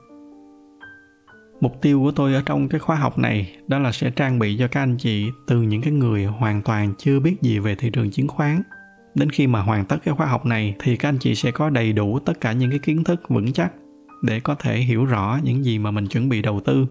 mục 1.64 1.82
tiêu 1.82 2.02
của 2.02 2.12
tôi 2.12 2.34
ở 2.34 2.42
trong 2.46 2.70
cái 2.70 2.80
khóa 2.80 2.96
học 2.96 3.18
này 3.18 3.56
đó 3.68 3.80
là 3.80 3.92
sẽ 3.92 4.10
trang 4.10 4.40
bị 4.40 4.58
cho 4.60 4.68
các 4.68 4.82
anh 4.82 4.98
chị 4.98 5.32
từ 5.48 5.62
những 5.62 5.82
cái 5.82 5.94
người 5.94 6.26
hoàn 6.26 6.62
toàn 6.62 6.94
chưa 6.98 7.20
biết 7.20 7.42
gì 7.42 7.60
về 7.60 7.76
thị 7.76 7.90
trường 7.90 8.12
chứng 8.12 8.28
khoán. 8.28 8.62
Đến 9.16 9.30
khi 9.30 9.48
mà 9.48 9.62
hoàn 9.62 9.86
tất 9.86 9.98
cái 10.06 10.16
khóa 10.16 10.28
học 10.28 10.46
này 10.46 10.76
thì 10.80 10.98
các 10.98 11.10
anh 11.10 11.18
chị 11.20 11.36
sẽ 11.36 11.52
có 11.52 11.70
đầy 11.70 11.94
đủ 11.94 12.20
tất 12.20 12.42
cả 12.42 12.52
những 12.52 12.70
cái 12.70 12.80
kiến 12.80 13.04
thức 13.04 13.30
vững 13.30 13.54
chắc 13.54 13.72
để 14.22 14.40
có 14.40 14.56
thể 14.56 14.78
hiểu 14.78 15.06
rõ 15.06 15.40
những 15.44 15.66
gì 15.66 15.80
mà 15.80 15.92
mình 15.92 16.08
chuẩn 16.08 16.30
bị 16.30 16.42
đầu 16.42 16.60
tư. 16.60 16.86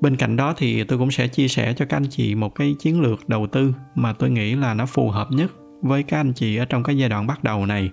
Bên 0.00 0.16
cạnh 0.16 0.36
đó 0.36 0.54
thì 0.56 0.84
tôi 0.84 0.98
cũng 0.98 1.10
sẽ 1.10 1.28
chia 1.28 1.48
sẻ 1.48 1.74
cho 1.76 1.84
các 1.84 1.96
anh 1.96 2.06
chị 2.10 2.34
một 2.34 2.54
cái 2.54 2.76
chiến 2.78 3.00
lược 3.00 3.28
đầu 3.28 3.46
tư 3.46 3.74
mà 3.94 4.12
tôi 4.12 4.30
nghĩ 4.30 4.54
là 4.54 4.74
nó 4.74 4.86
phù 4.86 5.10
hợp 5.10 5.28
nhất 5.30 5.52
với 5.82 6.02
các 6.02 6.20
anh 6.20 6.32
chị 6.32 6.56
ở 6.56 6.64
trong 6.64 6.82
cái 6.82 6.96
giai 6.96 7.08
đoạn 7.08 7.26
bắt 7.26 7.44
đầu 7.44 7.66
này 7.66 7.90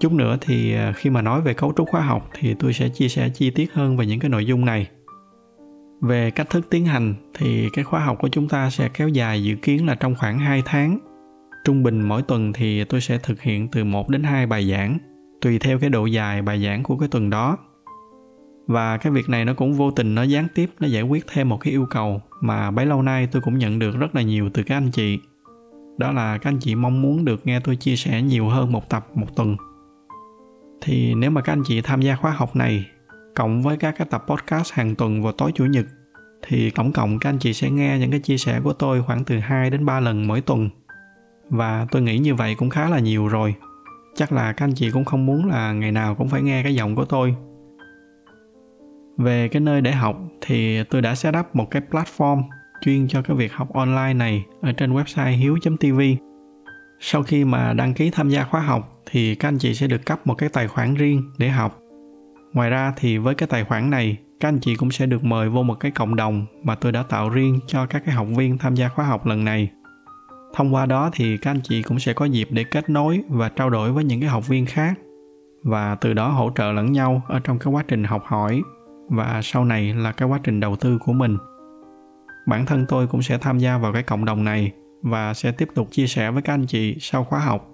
chút 0.00 0.12
nữa 0.12 0.36
thì 0.40 0.74
à, 0.74 0.92
khi 0.96 1.10
mà 1.10 1.22
nói 1.22 1.40
về 1.40 1.54
cấu 1.54 1.72
trúc 1.76 1.88
khóa 1.88 2.00
học 2.00 2.30
thì 2.34 2.54
tôi 2.54 2.72
sẽ 2.72 2.88
chia 2.88 3.08
sẻ 3.08 3.28
chi 3.28 3.50
tiết 3.50 3.72
hơn 3.72 3.96
về 3.96 4.06
những 4.06 4.20
cái 4.20 4.30
nội 4.30 4.46
dung 4.46 4.64
này 4.64 4.88
về 6.00 6.30
cách 6.30 6.50
thức 6.50 6.70
tiến 6.70 6.86
hành 6.86 7.14
thì 7.34 7.68
cái 7.72 7.84
khóa 7.84 8.00
học 8.00 8.16
của 8.20 8.28
chúng 8.28 8.48
ta 8.48 8.70
sẽ 8.70 8.88
kéo 8.94 9.08
dài 9.08 9.44
dự 9.44 9.54
kiến 9.54 9.86
là 9.86 9.94
trong 9.94 10.14
khoảng 10.14 10.38
2 10.38 10.62
tháng. 10.64 10.98
Trung 11.64 11.82
bình 11.82 12.02
mỗi 12.02 12.22
tuần 12.22 12.52
thì 12.52 12.84
tôi 12.84 13.00
sẽ 13.00 13.18
thực 13.18 13.42
hiện 13.42 13.68
từ 13.68 13.84
1 13.84 14.08
đến 14.08 14.22
2 14.22 14.46
bài 14.46 14.70
giảng, 14.70 14.98
tùy 15.40 15.58
theo 15.58 15.78
cái 15.78 15.90
độ 15.90 16.06
dài 16.06 16.42
bài 16.42 16.62
giảng 16.64 16.82
của 16.82 16.96
cái 16.96 17.08
tuần 17.08 17.30
đó. 17.30 17.56
Và 18.66 18.96
cái 18.96 19.12
việc 19.12 19.28
này 19.28 19.44
nó 19.44 19.54
cũng 19.54 19.72
vô 19.72 19.90
tình 19.90 20.14
nó 20.14 20.22
gián 20.22 20.46
tiếp 20.54 20.70
nó 20.80 20.86
giải 20.86 21.02
quyết 21.02 21.24
thêm 21.32 21.48
một 21.48 21.56
cái 21.60 21.72
yêu 21.72 21.86
cầu 21.90 22.22
mà 22.40 22.70
bấy 22.70 22.86
lâu 22.86 23.02
nay 23.02 23.28
tôi 23.32 23.42
cũng 23.42 23.58
nhận 23.58 23.78
được 23.78 23.96
rất 23.96 24.14
là 24.14 24.22
nhiều 24.22 24.50
từ 24.54 24.62
các 24.62 24.76
anh 24.76 24.90
chị. 24.90 25.18
Đó 25.98 26.12
là 26.12 26.38
các 26.38 26.50
anh 26.50 26.58
chị 26.60 26.74
mong 26.74 27.02
muốn 27.02 27.24
được 27.24 27.46
nghe 27.46 27.60
tôi 27.60 27.76
chia 27.76 27.96
sẻ 27.96 28.22
nhiều 28.22 28.48
hơn 28.48 28.72
một 28.72 28.88
tập 28.88 29.06
một 29.14 29.36
tuần 29.36 29.56
thì 30.80 31.14
nếu 31.14 31.30
mà 31.30 31.40
các 31.40 31.52
anh 31.52 31.62
chị 31.66 31.80
tham 31.80 32.00
gia 32.00 32.16
khóa 32.16 32.30
học 32.30 32.56
này, 32.56 32.86
cộng 33.34 33.62
với 33.62 33.76
các 33.76 33.94
cái 33.98 34.06
tập 34.10 34.24
podcast 34.28 34.72
hàng 34.72 34.94
tuần 34.94 35.22
vào 35.22 35.32
tối 35.32 35.52
chủ 35.54 35.64
nhật, 35.64 35.86
thì 36.42 36.70
tổng 36.70 36.92
cộng 36.92 37.18
các 37.18 37.28
anh 37.28 37.38
chị 37.38 37.52
sẽ 37.52 37.70
nghe 37.70 37.98
những 37.98 38.10
cái 38.10 38.20
chia 38.20 38.38
sẻ 38.38 38.60
của 38.64 38.72
tôi 38.72 39.02
khoảng 39.02 39.24
từ 39.24 39.38
2 39.38 39.70
đến 39.70 39.86
3 39.86 40.00
lần 40.00 40.26
mỗi 40.26 40.40
tuần. 40.40 40.70
Và 41.50 41.86
tôi 41.90 42.02
nghĩ 42.02 42.18
như 42.18 42.34
vậy 42.34 42.54
cũng 42.54 42.70
khá 42.70 42.88
là 42.88 42.98
nhiều 42.98 43.28
rồi. 43.28 43.54
Chắc 44.14 44.32
là 44.32 44.52
các 44.52 44.64
anh 44.64 44.74
chị 44.74 44.90
cũng 44.90 45.04
không 45.04 45.26
muốn 45.26 45.46
là 45.46 45.72
ngày 45.72 45.92
nào 45.92 46.14
cũng 46.14 46.28
phải 46.28 46.42
nghe 46.42 46.62
cái 46.62 46.74
giọng 46.74 46.96
của 46.96 47.04
tôi. 47.04 47.34
Về 49.16 49.48
cái 49.48 49.60
nơi 49.60 49.80
để 49.80 49.92
học 49.92 50.18
thì 50.40 50.84
tôi 50.84 51.02
đã 51.02 51.14
set 51.14 51.34
up 51.40 51.46
một 51.52 51.70
cái 51.70 51.82
platform 51.90 52.42
chuyên 52.80 53.08
cho 53.08 53.22
cái 53.22 53.36
việc 53.36 53.52
học 53.52 53.72
online 53.72 54.14
này 54.14 54.44
ở 54.60 54.72
trên 54.72 54.94
website 54.94 55.36
hiếu.tv 55.36 56.00
sau 57.00 57.22
khi 57.22 57.44
mà 57.44 57.72
đăng 57.72 57.94
ký 57.94 58.10
tham 58.10 58.28
gia 58.28 58.44
khóa 58.44 58.60
học, 58.60 59.02
thì 59.10 59.34
các 59.34 59.48
anh 59.48 59.58
chị 59.58 59.74
sẽ 59.74 59.86
được 59.86 60.06
cấp 60.06 60.26
một 60.26 60.34
cái 60.34 60.48
tài 60.48 60.68
khoản 60.68 60.94
riêng 60.94 61.22
để 61.38 61.48
học. 61.48 61.78
Ngoài 62.52 62.70
ra 62.70 62.92
thì 62.96 63.18
với 63.18 63.34
cái 63.34 63.46
tài 63.46 63.64
khoản 63.64 63.90
này, 63.90 64.16
các 64.40 64.48
anh 64.48 64.58
chị 64.60 64.76
cũng 64.76 64.90
sẽ 64.90 65.06
được 65.06 65.24
mời 65.24 65.48
vô 65.48 65.62
một 65.62 65.74
cái 65.80 65.90
cộng 65.90 66.16
đồng 66.16 66.46
mà 66.62 66.74
tôi 66.74 66.92
đã 66.92 67.02
tạo 67.02 67.30
riêng 67.30 67.60
cho 67.66 67.86
các 67.86 68.02
cái 68.06 68.14
học 68.14 68.26
viên 68.36 68.58
tham 68.58 68.74
gia 68.74 68.88
khóa 68.88 69.04
học 69.04 69.26
lần 69.26 69.44
này. 69.44 69.70
Thông 70.54 70.74
qua 70.74 70.86
đó 70.86 71.10
thì 71.12 71.36
các 71.36 71.50
anh 71.50 71.60
chị 71.62 71.82
cũng 71.82 71.98
sẽ 71.98 72.12
có 72.12 72.24
dịp 72.24 72.48
để 72.50 72.64
kết 72.64 72.90
nối 72.90 73.22
và 73.28 73.48
trao 73.48 73.70
đổi 73.70 73.92
với 73.92 74.04
những 74.04 74.20
cái 74.20 74.28
học 74.28 74.48
viên 74.48 74.66
khác 74.66 74.94
và 75.64 75.94
từ 75.94 76.14
đó 76.14 76.28
hỗ 76.28 76.50
trợ 76.54 76.72
lẫn 76.72 76.92
nhau 76.92 77.22
ở 77.28 77.40
trong 77.40 77.58
cái 77.58 77.72
quá 77.72 77.84
trình 77.88 78.04
học 78.04 78.22
hỏi 78.26 78.62
và 79.08 79.40
sau 79.42 79.64
này 79.64 79.94
là 79.94 80.12
cái 80.12 80.28
quá 80.28 80.40
trình 80.42 80.60
đầu 80.60 80.76
tư 80.76 80.98
của 80.98 81.12
mình. 81.12 81.36
Bản 82.46 82.66
thân 82.66 82.86
tôi 82.88 83.06
cũng 83.06 83.22
sẽ 83.22 83.38
tham 83.38 83.58
gia 83.58 83.78
vào 83.78 83.92
cái 83.92 84.02
cộng 84.02 84.24
đồng 84.24 84.44
này 84.44 84.72
và 85.02 85.34
sẽ 85.34 85.52
tiếp 85.52 85.68
tục 85.74 85.88
chia 85.90 86.06
sẻ 86.06 86.30
với 86.30 86.42
các 86.42 86.54
anh 86.54 86.66
chị 86.66 86.96
sau 87.00 87.24
khóa 87.24 87.38
học. 87.38 87.66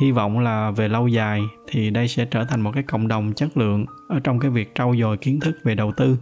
Hy 0.00 0.12
vọng 0.12 0.38
là 0.38 0.70
về 0.70 0.88
lâu 0.88 1.08
dài 1.08 1.42
thì 1.68 1.90
đây 1.90 2.08
sẽ 2.08 2.24
trở 2.24 2.44
thành 2.44 2.60
một 2.60 2.70
cái 2.74 2.82
cộng 2.82 3.08
đồng 3.08 3.32
chất 3.32 3.56
lượng 3.56 3.86
ở 4.08 4.20
trong 4.20 4.38
cái 4.38 4.50
việc 4.50 4.74
trau 4.74 4.94
dồi 5.00 5.16
kiến 5.16 5.40
thức 5.40 5.58
về 5.64 5.74
đầu 5.74 5.92
tư. 5.96 6.16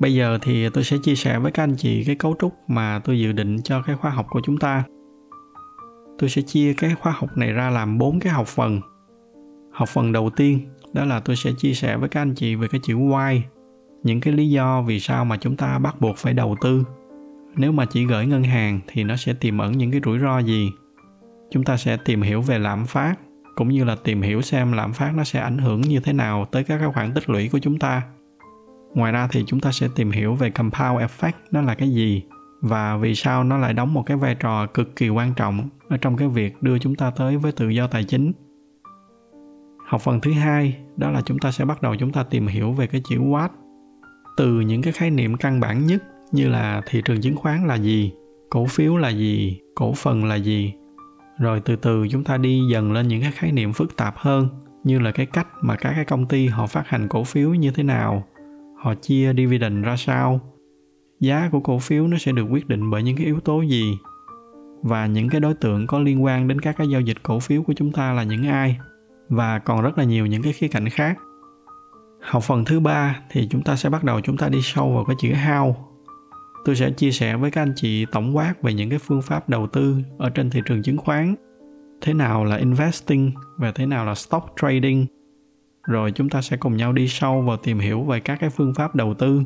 Bây 0.00 0.14
giờ 0.14 0.38
thì 0.42 0.68
tôi 0.68 0.84
sẽ 0.84 0.96
chia 1.02 1.14
sẻ 1.14 1.38
với 1.38 1.52
các 1.52 1.62
anh 1.62 1.76
chị 1.76 2.04
cái 2.04 2.16
cấu 2.16 2.36
trúc 2.40 2.54
mà 2.68 3.00
tôi 3.04 3.20
dự 3.20 3.32
định 3.32 3.62
cho 3.62 3.82
cái 3.82 3.96
khóa 3.96 4.10
học 4.10 4.26
của 4.30 4.40
chúng 4.44 4.58
ta. 4.58 4.84
Tôi 6.18 6.30
sẽ 6.30 6.42
chia 6.42 6.74
cái 6.74 6.94
khóa 6.94 7.12
học 7.12 7.36
này 7.36 7.52
ra 7.52 7.70
làm 7.70 7.98
bốn 7.98 8.20
cái 8.20 8.32
học 8.32 8.46
phần. 8.46 8.80
Học 9.72 9.88
phần 9.88 10.12
đầu 10.12 10.30
tiên, 10.30 10.60
đó 10.92 11.04
là 11.04 11.20
tôi 11.20 11.36
sẽ 11.36 11.50
chia 11.58 11.74
sẻ 11.74 11.96
với 11.96 12.08
các 12.08 12.20
anh 12.22 12.34
chị 12.34 12.54
về 12.54 12.68
cái 12.70 12.80
chữ 12.84 12.96
why, 12.96 13.40
những 14.02 14.20
cái 14.20 14.34
lý 14.34 14.50
do 14.50 14.82
vì 14.82 15.00
sao 15.00 15.24
mà 15.24 15.36
chúng 15.36 15.56
ta 15.56 15.78
bắt 15.78 16.00
buộc 16.00 16.16
phải 16.16 16.32
đầu 16.32 16.56
tư 16.60 16.84
nếu 17.56 17.72
mà 17.72 17.84
chỉ 17.84 18.06
gửi 18.06 18.26
ngân 18.26 18.44
hàng 18.44 18.80
thì 18.86 19.04
nó 19.04 19.16
sẽ 19.16 19.32
tiềm 19.32 19.58
ẩn 19.58 19.72
những 19.72 19.90
cái 19.90 20.00
rủi 20.04 20.18
ro 20.18 20.38
gì? 20.38 20.72
Chúng 21.50 21.64
ta 21.64 21.76
sẽ 21.76 21.96
tìm 21.96 22.22
hiểu 22.22 22.40
về 22.40 22.58
lạm 22.58 22.86
phát, 22.86 23.14
cũng 23.54 23.68
như 23.68 23.84
là 23.84 23.96
tìm 24.04 24.22
hiểu 24.22 24.42
xem 24.42 24.72
lạm 24.72 24.92
phát 24.92 25.12
nó 25.14 25.24
sẽ 25.24 25.40
ảnh 25.40 25.58
hưởng 25.58 25.80
như 25.80 26.00
thế 26.00 26.12
nào 26.12 26.48
tới 26.50 26.64
các 26.64 26.78
cái 26.78 26.92
khoản 26.94 27.12
tích 27.14 27.30
lũy 27.30 27.48
của 27.48 27.58
chúng 27.58 27.78
ta. 27.78 28.02
Ngoài 28.94 29.12
ra 29.12 29.28
thì 29.30 29.44
chúng 29.46 29.60
ta 29.60 29.72
sẽ 29.72 29.88
tìm 29.94 30.10
hiểu 30.10 30.34
về 30.34 30.50
compound 30.50 31.00
effect 31.00 31.32
nó 31.50 31.60
là 31.60 31.74
cái 31.74 31.88
gì 31.88 32.22
và 32.60 32.96
vì 32.96 33.14
sao 33.14 33.44
nó 33.44 33.58
lại 33.58 33.74
đóng 33.74 33.94
một 33.94 34.02
cái 34.06 34.16
vai 34.16 34.34
trò 34.34 34.66
cực 34.66 34.96
kỳ 34.96 35.08
quan 35.08 35.34
trọng 35.34 35.68
ở 35.88 35.96
trong 35.96 36.16
cái 36.16 36.28
việc 36.28 36.62
đưa 36.62 36.78
chúng 36.78 36.94
ta 36.94 37.10
tới 37.10 37.36
với 37.36 37.52
tự 37.52 37.68
do 37.68 37.86
tài 37.86 38.04
chính. 38.04 38.32
Học 39.86 40.00
phần 40.00 40.20
thứ 40.20 40.32
hai, 40.32 40.76
đó 40.96 41.10
là 41.10 41.22
chúng 41.24 41.38
ta 41.38 41.52
sẽ 41.52 41.64
bắt 41.64 41.82
đầu 41.82 41.96
chúng 41.96 42.12
ta 42.12 42.22
tìm 42.22 42.46
hiểu 42.46 42.72
về 42.72 42.86
cái 42.86 43.02
chữ 43.08 43.18
what. 43.18 43.48
Từ 44.36 44.60
những 44.60 44.82
cái 44.82 44.92
khái 44.92 45.10
niệm 45.10 45.36
căn 45.36 45.60
bản 45.60 45.86
nhất 45.86 46.02
như 46.32 46.48
là 46.48 46.82
thị 46.86 47.02
trường 47.04 47.20
chứng 47.20 47.36
khoán 47.36 47.66
là 47.66 47.74
gì, 47.74 48.12
cổ 48.50 48.66
phiếu 48.66 48.96
là 48.96 49.08
gì, 49.08 49.60
cổ 49.74 49.92
phần 49.92 50.24
là 50.24 50.34
gì. 50.34 50.74
Rồi 51.38 51.60
từ 51.60 51.76
từ 51.76 52.08
chúng 52.10 52.24
ta 52.24 52.36
đi 52.36 52.60
dần 52.70 52.92
lên 52.92 53.08
những 53.08 53.22
cái 53.22 53.32
khái 53.32 53.52
niệm 53.52 53.72
phức 53.72 53.96
tạp 53.96 54.14
hơn, 54.16 54.48
như 54.84 54.98
là 54.98 55.10
cái 55.10 55.26
cách 55.26 55.48
mà 55.60 55.76
các 55.76 55.92
cái 55.96 56.04
công 56.04 56.26
ty 56.26 56.46
họ 56.46 56.66
phát 56.66 56.88
hành 56.88 57.08
cổ 57.08 57.24
phiếu 57.24 57.54
như 57.54 57.70
thế 57.70 57.82
nào, 57.82 58.24
họ 58.82 58.94
chia 58.94 59.32
dividend 59.36 59.84
ra 59.84 59.96
sao. 59.96 60.40
Giá 61.20 61.48
của 61.52 61.60
cổ 61.60 61.78
phiếu 61.78 62.06
nó 62.06 62.18
sẽ 62.18 62.32
được 62.32 62.44
quyết 62.50 62.68
định 62.68 62.90
bởi 62.90 63.02
những 63.02 63.16
cái 63.16 63.26
yếu 63.26 63.40
tố 63.40 63.60
gì, 63.60 63.98
và 64.82 65.06
những 65.06 65.28
cái 65.28 65.40
đối 65.40 65.54
tượng 65.54 65.86
có 65.86 65.98
liên 65.98 66.24
quan 66.24 66.48
đến 66.48 66.60
các 66.60 66.76
cái 66.78 66.88
giao 66.88 67.00
dịch 67.00 67.22
cổ 67.22 67.40
phiếu 67.40 67.62
của 67.62 67.72
chúng 67.76 67.92
ta 67.92 68.12
là 68.12 68.22
những 68.22 68.48
ai, 68.48 68.78
và 69.28 69.58
còn 69.58 69.82
rất 69.82 69.98
là 69.98 70.04
nhiều 70.04 70.26
những 70.26 70.42
cái 70.42 70.52
khía 70.52 70.68
cạnh 70.68 70.88
khác. 70.88 71.18
Học 72.20 72.42
phần 72.42 72.64
thứ 72.64 72.80
ba 72.80 73.20
thì 73.30 73.48
chúng 73.50 73.62
ta 73.62 73.76
sẽ 73.76 73.90
bắt 73.90 74.04
đầu 74.04 74.20
chúng 74.20 74.36
ta 74.36 74.48
đi 74.48 74.62
sâu 74.62 74.92
vào 74.94 75.04
cái 75.04 75.16
chữ 75.20 75.28
how 75.28 75.74
tôi 76.64 76.76
sẽ 76.76 76.90
chia 76.90 77.10
sẻ 77.10 77.36
với 77.36 77.50
các 77.50 77.62
anh 77.62 77.72
chị 77.76 78.06
tổng 78.12 78.36
quát 78.36 78.62
về 78.62 78.74
những 78.74 78.90
cái 78.90 78.98
phương 78.98 79.22
pháp 79.22 79.48
đầu 79.48 79.66
tư 79.66 79.96
ở 80.18 80.30
trên 80.30 80.50
thị 80.50 80.60
trường 80.66 80.82
chứng 80.82 80.96
khoán. 80.96 81.34
Thế 82.00 82.14
nào 82.14 82.44
là 82.44 82.56
investing 82.56 83.32
và 83.56 83.72
thế 83.72 83.86
nào 83.86 84.04
là 84.04 84.14
stock 84.14 84.46
trading? 84.60 85.06
Rồi 85.86 86.12
chúng 86.12 86.28
ta 86.28 86.42
sẽ 86.42 86.56
cùng 86.56 86.76
nhau 86.76 86.92
đi 86.92 87.08
sâu 87.08 87.42
vào 87.42 87.56
tìm 87.56 87.78
hiểu 87.78 88.02
về 88.02 88.20
các 88.20 88.40
cái 88.40 88.50
phương 88.50 88.74
pháp 88.74 88.94
đầu 88.94 89.14
tư. 89.14 89.42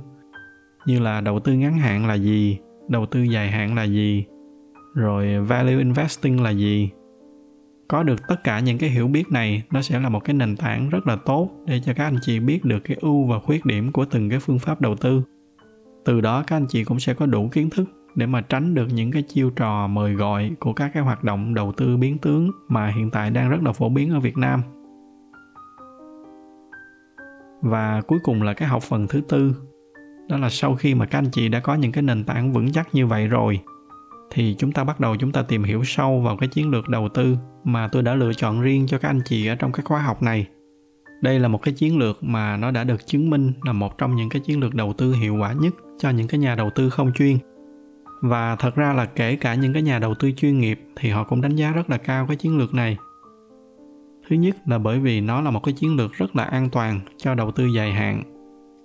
Như 0.87 1.01
là 1.01 1.21
đầu 1.21 1.41
tư 1.41 1.53
ngắn 1.53 1.79
hạn 1.79 2.07
là 2.07 2.15
gì? 2.15 2.59
Đầu 2.89 3.07
tư 3.07 3.23
dài 3.23 3.51
hạn 3.51 3.75
là 3.75 3.85
gì? 3.85 4.25
Rồi 4.95 5.41
value 5.41 5.79
investing 5.79 6.43
là 6.43 6.51
gì? 6.51 6.91
Có 7.89 8.03
được 8.03 8.29
tất 8.29 8.45
cả 8.45 8.61
những 8.61 8.79
cái 8.79 8.91
hiểu 8.91 9.09
biết 9.09 9.25
này, 9.31 9.63
nó 9.71 9.83
sẽ 9.83 10.01
là 10.01 10.09
một 10.09 10.25
cái 10.25 10.35
nền 10.35 10.57
tảng 10.57 10.91
rất 10.91 11.07
là 11.07 11.17
tốt 11.17 11.51
để 11.67 11.81
cho 11.85 11.93
các 11.97 12.05
anh 12.05 12.17
chị 12.23 12.41
biết 12.41 12.65
được 12.65 12.79
cái 12.85 12.97
ưu 13.01 13.25
và 13.25 13.39
khuyết 13.39 13.65
điểm 13.65 13.93
của 13.93 14.05
từng 14.05 14.31
cái 14.31 14.41
phương 14.41 14.59
pháp 14.59 14.81
đầu 14.81 14.97
tư 14.97 15.23
từ 16.07 16.21
đó 16.21 16.45
các 16.47 16.57
anh 16.57 16.67
chị 16.67 16.85
cũng 16.85 17.01
sẽ 17.01 17.15
có 17.15 17.27
đủ 17.27 17.49
kiến 17.49 17.71
thức 17.71 17.85
để 18.15 18.27
mà 18.27 18.41
tránh 18.41 18.75
được 18.75 18.87
những 18.93 19.13
cái 19.13 19.23
chiêu 19.23 19.51
trò 19.51 19.87
mời 19.87 20.15
gọi 20.15 20.51
của 20.61 20.73
các 20.73 20.91
cái 20.95 21.03
hoạt 21.03 21.25
động 21.25 21.55
đầu 21.55 21.73
tư 21.73 21.97
biến 21.97 22.19
tướng 22.19 22.51
mà 22.69 22.89
hiện 22.89 23.11
tại 23.11 23.31
đang 23.31 23.51
rất 23.51 23.63
là 23.63 23.73
phổ 23.73 23.89
biến 23.89 24.11
ở 24.11 24.21
Việt 24.21 24.37
Nam. 24.37 24.63
Và 27.63 28.03
cuối 28.07 28.19
cùng 28.23 28.43
là 28.43 28.55
cái 28.55 28.69
học 28.69 28.83
phần 28.83 29.07
thứ 29.09 29.21
tư. 29.29 29.57
Đó 30.29 30.37
là 30.37 30.49
sau 30.49 30.75
khi 30.75 30.95
mà 30.95 31.07
các 31.07 31.19
anh 31.19 31.31
chị 31.33 31.49
đã 31.49 31.61
có 31.61 31.75
những 31.75 31.93
cái 31.93 32.03
nền 32.03 32.25
tảng 32.25 32.53
vững 32.53 32.73
chắc 32.73 32.95
như 32.95 33.07
vậy 33.07 33.29
rồi, 33.29 33.61
thì 34.31 34.55
chúng 34.59 34.73
ta 34.73 34.85
bắt 34.85 35.01
đầu 35.01 35.17
chúng 35.17 35.33
ta 35.33 35.43
tìm 35.43 35.65
hiểu 35.65 35.85
sâu 35.85 36.21
vào 36.21 36.37
cái 36.37 36.49
chiến 36.49 36.71
lược 36.71 36.89
đầu 36.89 37.09
tư 37.09 37.37
mà 37.65 37.89
tôi 37.89 38.03
đã 38.03 38.15
lựa 38.15 38.33
chọn 38.33 38.61
riêng 38.61 38.87
cho 38.87 38.99
các 38.99 39.09
anh 39.09 39.21
chị 39.25 39.47
ở 39.47 39.55
trong 39.55 39.73
cái 39.73 39.85
khóa 39.85 40.03
học 40.03 40.23
này 40.23 40.47
đây 41.21 41.39
là 41.39 41.49
một 41.49 41.63
cái 41.63 41.75
chiến 41.75 41.99
lược 41.99 42.25
mà 42.25 42.57
nó 42.57 42.71
đã 42.71 42.85
được 42.85 43.07
chứng 43.07 43.31
minh 43.31 43.53
là 43.65 43.73
một 43.73 43.99
trong 43.99 44.17
những 44.17 44.29
cái 44.29 44.41
chiến 44.41 44.61
lược 44.61 44.75
đầu 44.75 44.93
tư 44.93 45.13
hiệu 45.13 45.37
quả 45.41 45.53
nhất 45.53 45.75
cho 45.99 46.11
những 46.11 46.29
cái 46.29 46.41
nhà 46.41 46.55
đầu 46.55 46.71
tư 46.75 46.91
không 46.91 47.13
chuyên. 47.13 47.39
Và 48.23 48.57
thật 48.57 48.75
ra 48.75 48.93
là 48.93 49.05
kể 49.05 49.37
cả 49.37 49.55
những 49.55 49.73
cái 49.73 49.83
nhà 49.83 49.99
đầu 49.99 50.15
tư 50.15 50.33
chuyên 50.37 50.59
nghiệp 50.59 50.81
thì 50.97 51.11
họ 51.11 51.25
cũng 51.25 51.41
đánh 51.41 51.57
giá 51.57 51.73
rất 51.73 51.91
là 51.91 51.97
cao 51.97 52.27
cái 52.27 52.37
chiến 52.37 52.59
lược 52.59 52.75
này. 52.75 52.97
Thứ 54.29 54.37
nhất 54.37 54.57
là 54.67 54.79
bởi 54.79 54.99
vì 54.99 55.21
nó 55.21 55.41
là 55.41 55.51
một 55.51 55.61
cái 55.63 55.75
chiến 55.75 55.97
lược 55.97 56.13
rất 56.13 56.37
là 56.37 56.45
an 56.45 56.71
toàn 56.71 57.01
cho 57.17 57.35
đầu 57.35 57.51
tư 57.51 57.67
dài 57.67 57.93
hạn. 57.93 58.23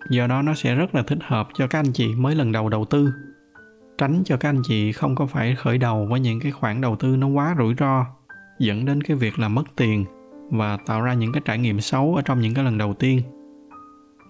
Do 0.09 0.27
đó 0.27 0.41
nó 0.41 0.53
sẽ 0.53 0.75
rất 0.75 0.95
là 0.95 1.03
thích 1.03 1.19
hợp 1.21 1.47
cho 1.53 1.67
các 1.67 1.79
anh 1.79 1.93
chị 1.93 2.15
mới 2.15 2.35
lần 2.35 2.51
đầu 2.51 2.69
đầu 2.69 2.85
tư. 2.85 3.11
Tránh 3.97 4.21
cho 4.25 4.37
các 4.37 4.49
anh 4.49 4.61
chị 4.63 4.91
không 4.91 5.15
có 5.15 5.25
phải 5.25 5.55
khởi 5.55 5.77
đầu 5.77 6.07
với 6.09 6.19
những 6.19 6.39
cái 6.39 6.51
khoản 6.51 6.81
đầu 6.81 6.95
tư 6.95 7.15
nó 7.15 7.27
quá 7.27 7.55
rủi 7.57 7.75
ro, 7.79 8.05
dẫn 8.59 8.85
đến 8.85 9.03
cái 9.03 9.17
việc 9.17 9.39
là 9.39 9.47
mất 9.47 9.63
tiền 9.75 10.05
và 10.51 10.77
tạo 10.77 11.01
ra 11.01 11.13
những 11.13 11.31
cái 11.31 11.41
trải 11.45 11.57
nghiệm 11.57 11.81
xấu 11.81 12.15
ở 12.15 12.21
trong 12.21 12.41
những 12.41 12.53
cái 12.53 12.63
lần 12.63 12.77
đầu 12.77 12.93
tiên. 12.93 13.21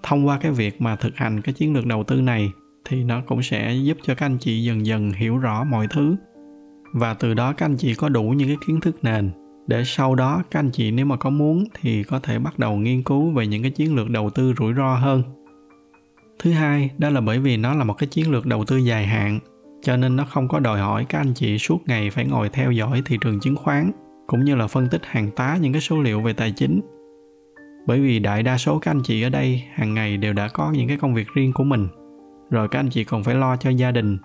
Thông 0.04 0.28
qua 0.28 0.38
cái 0.38 0.52
việc 0.52 0.82
mà 0.82 0.96
thực 0.96 1.16
hành 1.16 1.42
cái 1.42 1.54
chiến 1.54 1.74
lược 1.74 1.86
đầu 1.86 2.04
tư 2.04 2.22
này 2.22 2.52
thì 2.86 3.04
nó 3.04 3.22
cũng 3.28 3.42
sẽ 3.42 3.74
giúp 3.74 3.98
cho 4.04 4.16
các 4.16 4.26
anh 4.26 4.38
chị 4.38 4.64
dần 4.64 4.86
dần 4.86 5.12
hiểu 5.12 5.38
rõ 5.38 5.64
mọi 5.64 5.88
thứ. 5.88 6.16
Và 6.94 7.14
từ 7.14 7.34
đó 7.34 7.54
các 7.54 7.66
anh 7.66 7.78
chị 7.78 7.96
có 7.96 8.10
đủ 8.10 8.24
những 8.24 8.48
cái 8.48 8.58
kiến 8.68 8.80
thức 8.80 9.04
nền 9.04 9.32
để 9.68 9.84
sau 9.86 10.16
đó 10.16 10.44
các 10.52 10.60
anh 10.60 10.72
chị 10.72 10.92
nếu 10.92 11.06
mà 11.06 11.16
có 11.16 11.30
muốn 11.30 11.64
thì 11.82 12.04
có 12.04 12.20
thể 12.20 12.40
bắt 12.40 12.60
đầu 12.60 12.76
nghiên 12.76 13.04
cứu 13.04 13.32
về 13.32 13.48
những 13.48 13.62
cái 13.62 13.72
chiến 13.72 13.96
lược 13.96 14.10
đầu 14.10 14.30
tư 14.30 14.54
rủi 14.60 14.74
ro 14.74 14.96
hơn. 14.96 15.24
Thứ 16.40 16.52
hai, 16.52 16.90
đó 16.98 17.10
là 17.10 17.22
bởi 17.22 17.40
vì 17.40 17.58
nó 17.58 17.76
là 17.76 17.84
một 17.84 17.94
cái 17.94 18.08
chiến 18.08 18.32
lược 18.32 18.46
đầu 18.46 18.66
tư 18.66 18.78
dài 18.78 19.06
hạn, 19.06 19.40
cho 19.82 19.98
nên 19.98 20.16
nó 20.16 20.26
không 20.26 20.48
có 20.48 20.60
đòi 20.60 20.80
hỏi 20.80 21.06
các 21.10 21.18
anh 21.18 21.34
chị 21.34 21.58
suốt 21.58 21.80
ngày 21.86 22.10
phải 22.10 22.26
ngồi 22.26 22.50
theo 22.50 22.72
dõi 22.72 23.02
thị 23.06 23.18
trường 23.22 23.40
chứng 23.40 23.56
khoán 23.56 23.92
cũng 24.28 24.46
như 24.46 24.56
là 24.56 24.68
phân 24.68 24.88
tích 24.90 25.02
hàng 25.06 25.32
tá 25.32 25.58
những 25.62 25.74
cái 25.74 25.82
số 25.82 26.02
liệu 26.02 26.22
về 26.22 26.34
tài 26.34 26.52
chính. 26.52 26.82
Bởi 27.88 28.00
vì 28.00 28.20
đại 28.20 28.44
đa 28.44 28.58
số 28.58 28.80
các 28.80 28.92
anh 28.92 29.02
chị 29.04 29.22
ở 29.22 29.30
đây 29.30 29.64
hàng 29.74 29.94
ngày 29.94 30.18
đều 30.18 30.34
đã 30.34 30.48
có 30.48 30.72
những 30.72 30.88
cái 30.88 30.98
công 30.98 31.14
việc 31.14 31.28
riêng 31.34 31.54
của 31.54 31.64
mình. 31.64 31.88
Rồi 32.50 32.68
các 32.68 32.80
anh 32.80 32.90
chị 32.90 33.04
còn 33.04 33.24
phải 33.24 33.36
lo 33.36 33.56
cho 33.56 33.70
gia 33.70 33.92
đình. 33.92 34.18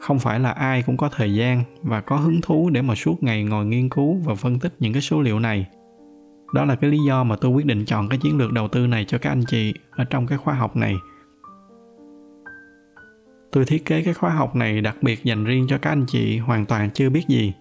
Không 0.00 0.18
phải 0.18 0.40
là 0.40 0.50
ai 0.50 0.82
cũng 0.82 0.96
có 0.96 1.08
thời 1.08 1.34
gian 1.34 1.62
và 1.82 2.00
có 2.00 2.16
hứng 2.16 2.40
thú 2.40 2.70
để 2.70 2.82
mà 2.82 2.94
suốt 2.94 3.22
ngày 3.22 3.44
ngồi 3.44 3.66
nghiên 3.66 3.88
cứu 3.88 4.22
và 4.24 4.34
phân 4.34 4.58
tích 4.58 4.74
những 4.78 4.92
cái 4.92 5.02
số 5.02 5.22
liệu 5.22 5.40
này. 5.40 5.66
Đó 6.54 6.64
là 6.64 6.74
cái 6.74 6.90
lý 6.90 6.98
do 7.08 7.24
mà 7.24 7.36
tôi 7.36 7.50
quyết 7.50 7.66
định 7.66 7.84
chọn 7.84 8.08
cái 8.08 8.18
chiến 8.22 8.38
lược 8.38 8.52
đầu 8.52 8.68
tư 8.68 8.86
này 8.86 9.04
cho 9.04 9.18
các 9.18 9.30
anh 9.30 9.42
chị 9.48 9.74
ở 9.90 10.04
trong 10.04 10.26
cái 10.26 10.38
khóa 10.38 10.54
học 10.54 10.76
này. 10.76 10.94
Tôi 13.52 13.64
thiết 13.64 13.84
kế 13.84 14.02
cái 14.02 14.14
khóa 14.14 14.30
học 14.30 14.56
này 14.56 14.80
đặc 14.80 14.96
biệt 15.02 15.24
dành 15.24 15.44
riêng 15.44 15.66
cho 15.68 15.78
các 15.78 15.90
anh 15.90 16.04
chị 16.08 16.38
hoàn 16.38 16.66
toàn 16.66 16.90
chưa 16.90 17.10
biết 17.10 17.24
gì 17.28 17.52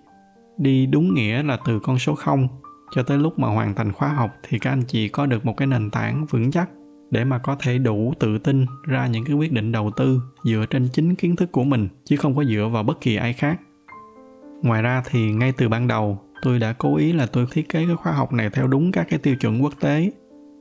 đi 0.57 0.85
đúng 0.85 1.13
nghĩa 1.13 1.43
là 1.43 1.57
từ 1.65 1.79
con 1.79 1.99
số 1.99 2.15
0 2.15 2.47
cho 2.91 3.03
tới 3.03 3.17
lúc 3.17 3.39
mà 3.39 3.47
hoàn 3.47 3.75
thành 3.75 3.91
khóa 3.91 4.09
học 4.09 4.31
thì 4.43 4.59
các 4.59 4.69
anh 4.69 4.83
chị 4.87 5.07
có 5.09 5.25
được 5.25 5.45
một 5.45 5.57
cái 5.57 5.67
nền 5.67 5.91
tảng 5.91 6.25
vững 6.25 6.51
chắc 6.51 6.69
để 7.11 7.23
mà 7.23 7.37
có 7.37 7.55
thể 7.59 7.77
đủ 7.77 8.13
tự 8.19 8.37
tin 8.37 8.65
ra 8.83 9.07
những 9.07 9.25
cái 9.25 9.35
quyết 9.35 9.51
định 9.51 9.71
đầu 9.71 9.91
tư 9.97 10.21
dựa 10.43 10.65
trên 10.69 10.87
chính 10.93 11.15
kiến 11.15 11.35
thức 11.35 11.51
của 11.51 11.63
mình, 11.63 11.87
chứ 12.05 12.17
không 12.17 12.35
có 12.35 12.43
dựa 12.43 12.69
vào 12.71 12.83
bất 12.83 13.01
kỳ 13.01 13.15
ai 13.15 13.33
khác. 13.33 13.59
Ngoài 14.61 14.81
ra 14.81 15.03
thì 15.09 15.31
ngay 15.31 15.51
từ 15.57 15.69
ban 15.69 15.87
đầu, 15.87 16.19
tôi 16.41 16.59
đã 16.59 16.73
cố 16.73 16.95
ý 16.97 17.13
là 17.13 17.25
tôi 17.25 17.45
thiết 17.51 17.69
kế 17.69 17.85
cái 17.85 17.95
khóa 17.95 18.13
học 18.13 18.33
này 18.33 18.49
theo 18.49 18.67
đúng 18.67 18.91
các 18.91 19.07
cái 19.09 19.19
tiêu 19.19 19.35
chuẩn 19.35 19.63
quốc 19.63 19.73
tế. 19.79 20.11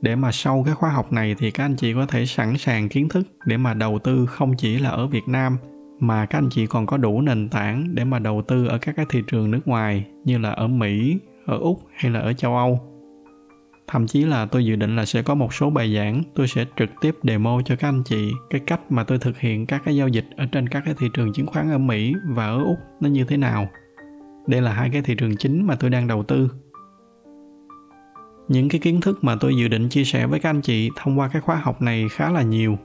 Để 0.00 0.16
mà 0.16 0.32
sau 0.32 0.62
cái 0.66 0.74
khóa 0.74 0.90
học 0.90 1.12
này 1.12 1.34
thì 1.38 1.50
các 1.50 1.64
anh 1.64 1.76
chị 1.76 1.94
có 1.94 2.06
thể 2.06 2.26
sẵn 2.26 2.58
sàng 2.58 2.88
kiến 2.88 3.08
thức 3.08 3.26
để 3.46 3.56
mà 3.56 3.74
đầu 3.74 3.98
tư 3.98 4.26
không 4.26 4.56
chỉ 4.56 4.78
là 4.78 4.90
ở 4.90 5.06
Việt 5.06 5.28
Nam 5.28 5.56
mà 6.00 6.26
các 6.26 6.38
anh 6.38 6.48
chị 6.50 6.66
còn 6.66 6.86
có 6.86 6.96
đủ 6.96 7.20
nền 7.20 7.48
tảng 7.48 7.94
để 7.94 8.04
mà 8.04 8.18
đầu 8.18 8.42
tư 8.42 8.66
ở 8.66 8.78
các 8.78 8.96
cái 8.96 9.06
thị 9.08 9.22
trường 9.26 9.50
nước 9.50 9.68
ngoài 9.68 10.06
như 10.24 10.38
là 10.38 10.50
ở 10.50 10.68
Mỹ, 10.68 11.18
ở 11.46 11.58
Úc 11.58 11.80
hay 11.94 12.12
là 12.12 12.20
ở 12.20 12.32
châu 12.32 12.56
Âu. 12.56 12.80
Thậm 13.86 14.06
chí 14.06 14.24
là 14.24 14.46
tôi 14.46 14.64
dự 14.64 14.76
định 14.76 14.96
là 14.96 15.04
sẽ 15.04 15.22
có 15.22 15.34
một 15.34 15.54
số 15.54 15.70
bài 15.70 15.94
giảng 15.94 16.22
tôi 16.34 16.48
sẽ 16.48 16.64
trực 16.78 16.88
tiếp 17.00 17.14
demo 17.22 17.60
cho 17.64 17.76
các 17.76 17.88
anh 17.88 18.02
chị 18.04 18.32
cái 18.50 18.60
cách 18.66 18.80
mà 18.92 19.04
tôi 19.04 19.18
thực 19.18 19.38
hiện 19.38 19.66
các 19.66 19.82
cái 19.84 19.96
giao 19.96 20.08
dịch 20.08 20.24
ở 20.36 20.46
trên 20.52 20.68
các 20.68 20.82
cái 20.84 20.94
thị 20.98 21.06
trường 21.14 21.32
chứng 21.32 21.46
khoán 21.46 21.70
ở 21.70 21.78
Mỹ 21.78 22.14
và 22.28 22.46
ở 22.46 22.64
Úc 22.64 22.78
nó 23.00 23.08
như 23.08 23.24
thế 23.24 23.36
nào. 23.36 23.68
đây 24.46 24.60
là 24.60 24.72
hai 24.72 24.90
cái 24.92 25.02
thị 25.02 25.14
trường 25.14 25.36
chính 25.36 25.66
mà 25.66 25.74
tôi 25.74 25.90
đang 25.90 26.06
đầu 26.06 26.22
tư 26.22 26.48
những 28.48 28.68
cái 28.68 28.80
kiến 28.80 29.00
thức 29.00 29.24
mà 29.24 29.36
tôi 29.40 29.56
dự 29.56 29.68
định 29.68 29.88
chia 29.88 30.04
sẻ 30.04 30.26
với 30.26 30.40
các 30.40 30.50
anh 30.50 30.60
chị 30.60 30.90
thông 30.96 31.18
qua 31.18 31.28
cái 31.32 31.42
khóa 31.42 31.56
học 31.56 31.82
này 31.82 32.08
khá 32.10 32.30
là 32.30 32.42
nhiều 32.42 32.78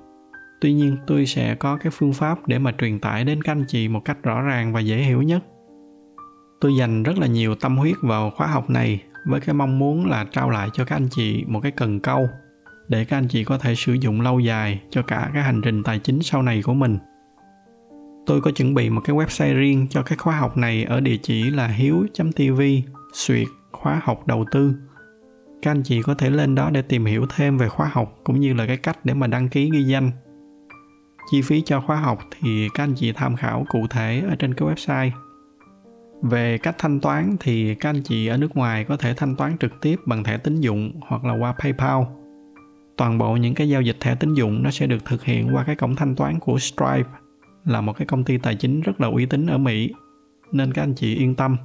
tuy 0.61 0.73
nhiên, 0.73 0.97
tôi 1.07 1.25
sẽ 1.25 1.55
có 1.55 1.77
cái 1.77 1.91
phương 1.91 2.13
pháp 2.13 2.47
để 2.47 2.59
mà 2.59 2.71
truyền 2.77 2.99
tải 2.99 3.23
đến 3.23 3.43
các 3.43 3.51
anh 3.51 3.65
chị 3.67 3.87
một 3.87 4.05
cách 4.05 4.23
rõ 4.23 4.41
ràng 4.41 4.73
và 4.73 4.79
dễ 4.79 4.97
hiểu 4.97 5.21
nhất. 5.21 5.43
Tôi 6.61 6.75
dành 6.75 7.03
rất 7.03 7.17
là 7.17 7.27
nhiều 7.27 7.55
tâm 7.55 7.77
huyết 7.77 7.95
vào 8.01 8.31
khóa 8.35 8.47
học 8.47 8.69
này 8.69 9.03
với 9.25 9.39
cái 9.39 9.53
mong 9.53 9.79
muốn 9.79 10.05
là 10.05 10.25
trao 10.31 10.49
lại 10.49 10.69
cho 10.73 10.85
các 10.85 10.95
anh 10.95 11.07
chị 11.11 11.43
một 11.47 11.59
cái 11.59 11.71
cần 11.71 11.99
câu 11.99 12.27
để 12.87 13.05
các 13.05 13.17
anh 13.17 13.27
chị 13.27 13.43
có 13.43 13.57
thể 13.57 13.75
sử 13.75 13.93
dụng 13.93 14.21
lâu 14.21 14.39
dài 14.39 14.81
cho 14.89 15.01
cả 15.01 15.29
cái 15.33 15.43
hành 15.43 15.61
trình 15.63 15.83
tài 15.83 15.99
chính 15.99 16.21
sau 16.23 16.41
này 16.41 16.61
của 16.63 16.73
mình. 16.73 16.97
Tôi 18.25 18.41
có 18.41 18.51
chuẩn 18.51 18.73
bị 18.73 18.89
một 18.89 19.01
cái 19.03 19.15
website 19.15 19.55
riêng 19.55 19.87
cho 19.89 20.01
cái 20.01 20.17
khóa 20.17 20.37
học 20.37 20.57
này 20.57 20.83
ở 20.83 20.99
địa 20.99 21.17
chỉ 21.17 21.43
là 21.43 21.67
hiếu.tv 21.67 22.61
suyệt 23.13 23.47
khóa 23.71 24.01
học 24.03 24.27
đầu 24.27 24.45
tư. 24.51 24.73
Các 25.61 25.71
anh 25.71 25.83
chị 25.83 26.01
có 26.01 26.13
thể 26.13 26.29
lên 26.29 26.55
đó 26.55 26.69
để 26.69 26.81
tìm 26.81 27.05
hiểu 27.05 27.25
thêm 27.35 27.57
về 27.57 27.69
khóa 27.69 27.89
học 27.93 28.19
cũng 28.23 28.39
như 28.39 28.53
là 28.53 28.67
cái 28.67 28.77
cách 28.77 29.05
để 29.05 29.13
mà 29.13 29.27
đăng 29.27 29.49
ký 29.49 29.69
ghi 29.73 29.83
danh 29.83 30.11
chi 31.31 31.41
phí 31.41 31.61
cho 31.61 31.81
khóa 31.81 31.95
học 31.95 32.19
thì 32.39 32.69
các 32.73 32.83
anh 32.83 32.93
chị 32.95 33.11
tham 33.11 33.35
khảo 33.35 33.65
cụ 33.69 33.87
thể 33.89 34.23
ở 34.29 34.35
trên 34.35 34.53
cái 34.53 34.69
website 34.69 35.11
về 36.21 36.57
cách 36.57 36.75
thanh 36.77 36.99
toán 36.99 37.37
thì 37.39 37.75
các 37.75 37.89
anh 37.89 38.01
chị 38.03 38.27
ở 38.27 38.37
nước 38.37 38.55
ngoài 38.55 38.83
có 38.83 38.97
thể 38.97 39.13
thanh 39.13 39.35
toán 39.35 39.57
trực 39.57 39.81
tiếp 39.81 39.99
bằng 40.05 40.23
thẻ 40.23 40.37
tín 40.37 40.61
dụng 40.61 40.91
hoặc 41.01 41.25
là 41.25 41.33
qua 41.33 41.55
PayPal. 41.59 42.03
Toàn 42.97 43.17
bộ 43.17 43.35
những 43.35 43.53
cái 43.53 43.69
giao 43.69 43.81
dịch 43.81 43.97
thẻ 43.99 44.15
tín 44.15 44.33
dụng 44.33 44.63
nó 44.63 44.71
sẽ 44.71 44.87
được 44.87 45.05
thực 45.05 45.23
hiện 45.23 45.55
qua 45.55 45.63
cái 45.63 45.75
cổng 45.75 45.95
thanh 45.95 46.15
toán 46.15 46.39
của 46.39 46.59
Stripe, 46.59 47.09
là 47.65 47.81
một 47.81 47.93
cái 47.93 48.05
công 48.05 48.23
ty 48.23 48.37
tài 48.37 48.55
chính 48.55 48.81
rất 48.81 49.01
là 49.01 49.07
uy 49.07 49.25
tín 49.25 49.47
ở 49.47 49.57
Mỹ, 49.57 49.93
nên 50.51 50.73
các 50.73 50.83
anh 50.83 50.93
chị 50.93 51.15
yên 51.15 51.35
tâm. 51.35 51.57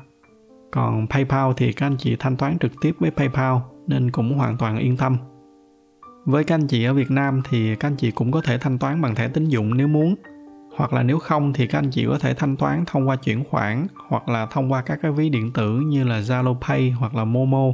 Còn 0.72 1.06
PayPal 1.06 1.52
thì 1.56 1.72
các 1.72 1.86
anh 1.86 1.96
chị 1.98 2.16
thanh 2.18 2.36
toán 2.36 2.58
trực 2.58 2.72
tiếp 2.80 2.92
với 2.98 3.10
PayPal, 3.10 3.56
nên 3.86 4.10
cũng 4.10 4.34
hoàn 4.34 4.56
toàn 4.56 4.78
yên 4.78 4.96
tâm. 4.96 5.16
Với 6.24 6.44
các 6.44 6.54
anh 6.54 6.66
chị 6.66 6.84
ở 6.84 6.94
Việt 6.94 7.10
Nam 7.10 7.42
thì 7.48 7.76
các 7.76 7.88
anh 7.88 7.96
chị 7.96 8.10
cũng 8.10 8.32
có 8.32 8.40
thể 8.40 8.58
thanh 8.58 8.78
toán 8.78 9.02
bằng 9.02 9.14
thẻ 9.14 9.28
tín 9.28 9.48
dụng 9.48 9.76
nếu 9.76 9.88
muốn 9.88 10.14
hoặc 10.76 10.92
là 10.92 11.02
nếu 11.02 11.18
không 11.18 11.52
thì 11.52 11.66
các 11.66 11.78
anh 11.78 11.90
chị 11.90 12.06
có 12.06 12.18
thể 12.18 12.34
thanh 12.34 12.56
toán 12.56 12.84
thông 12.86 13.08
qua 13.08 13.16
chuyển 13.16 13.44
khoản 13.44 13.86
hoặc 14.08 14.28
là 14.28 14.46
thông 14.46 14.72
qua 14.72 14.82
các 14.82 14.98
cái 15.02 15.12
ví 15.12 15.28
điện 15.28 15.52
tử 15.52 15.80
như 15.86 16.04
là 16.04 16.20
Zalo 16.20 16.56
Pay 16.60 16.90
hoặc 16.90 17.14
là 17.14 17.24
Momo. 17.24 17.72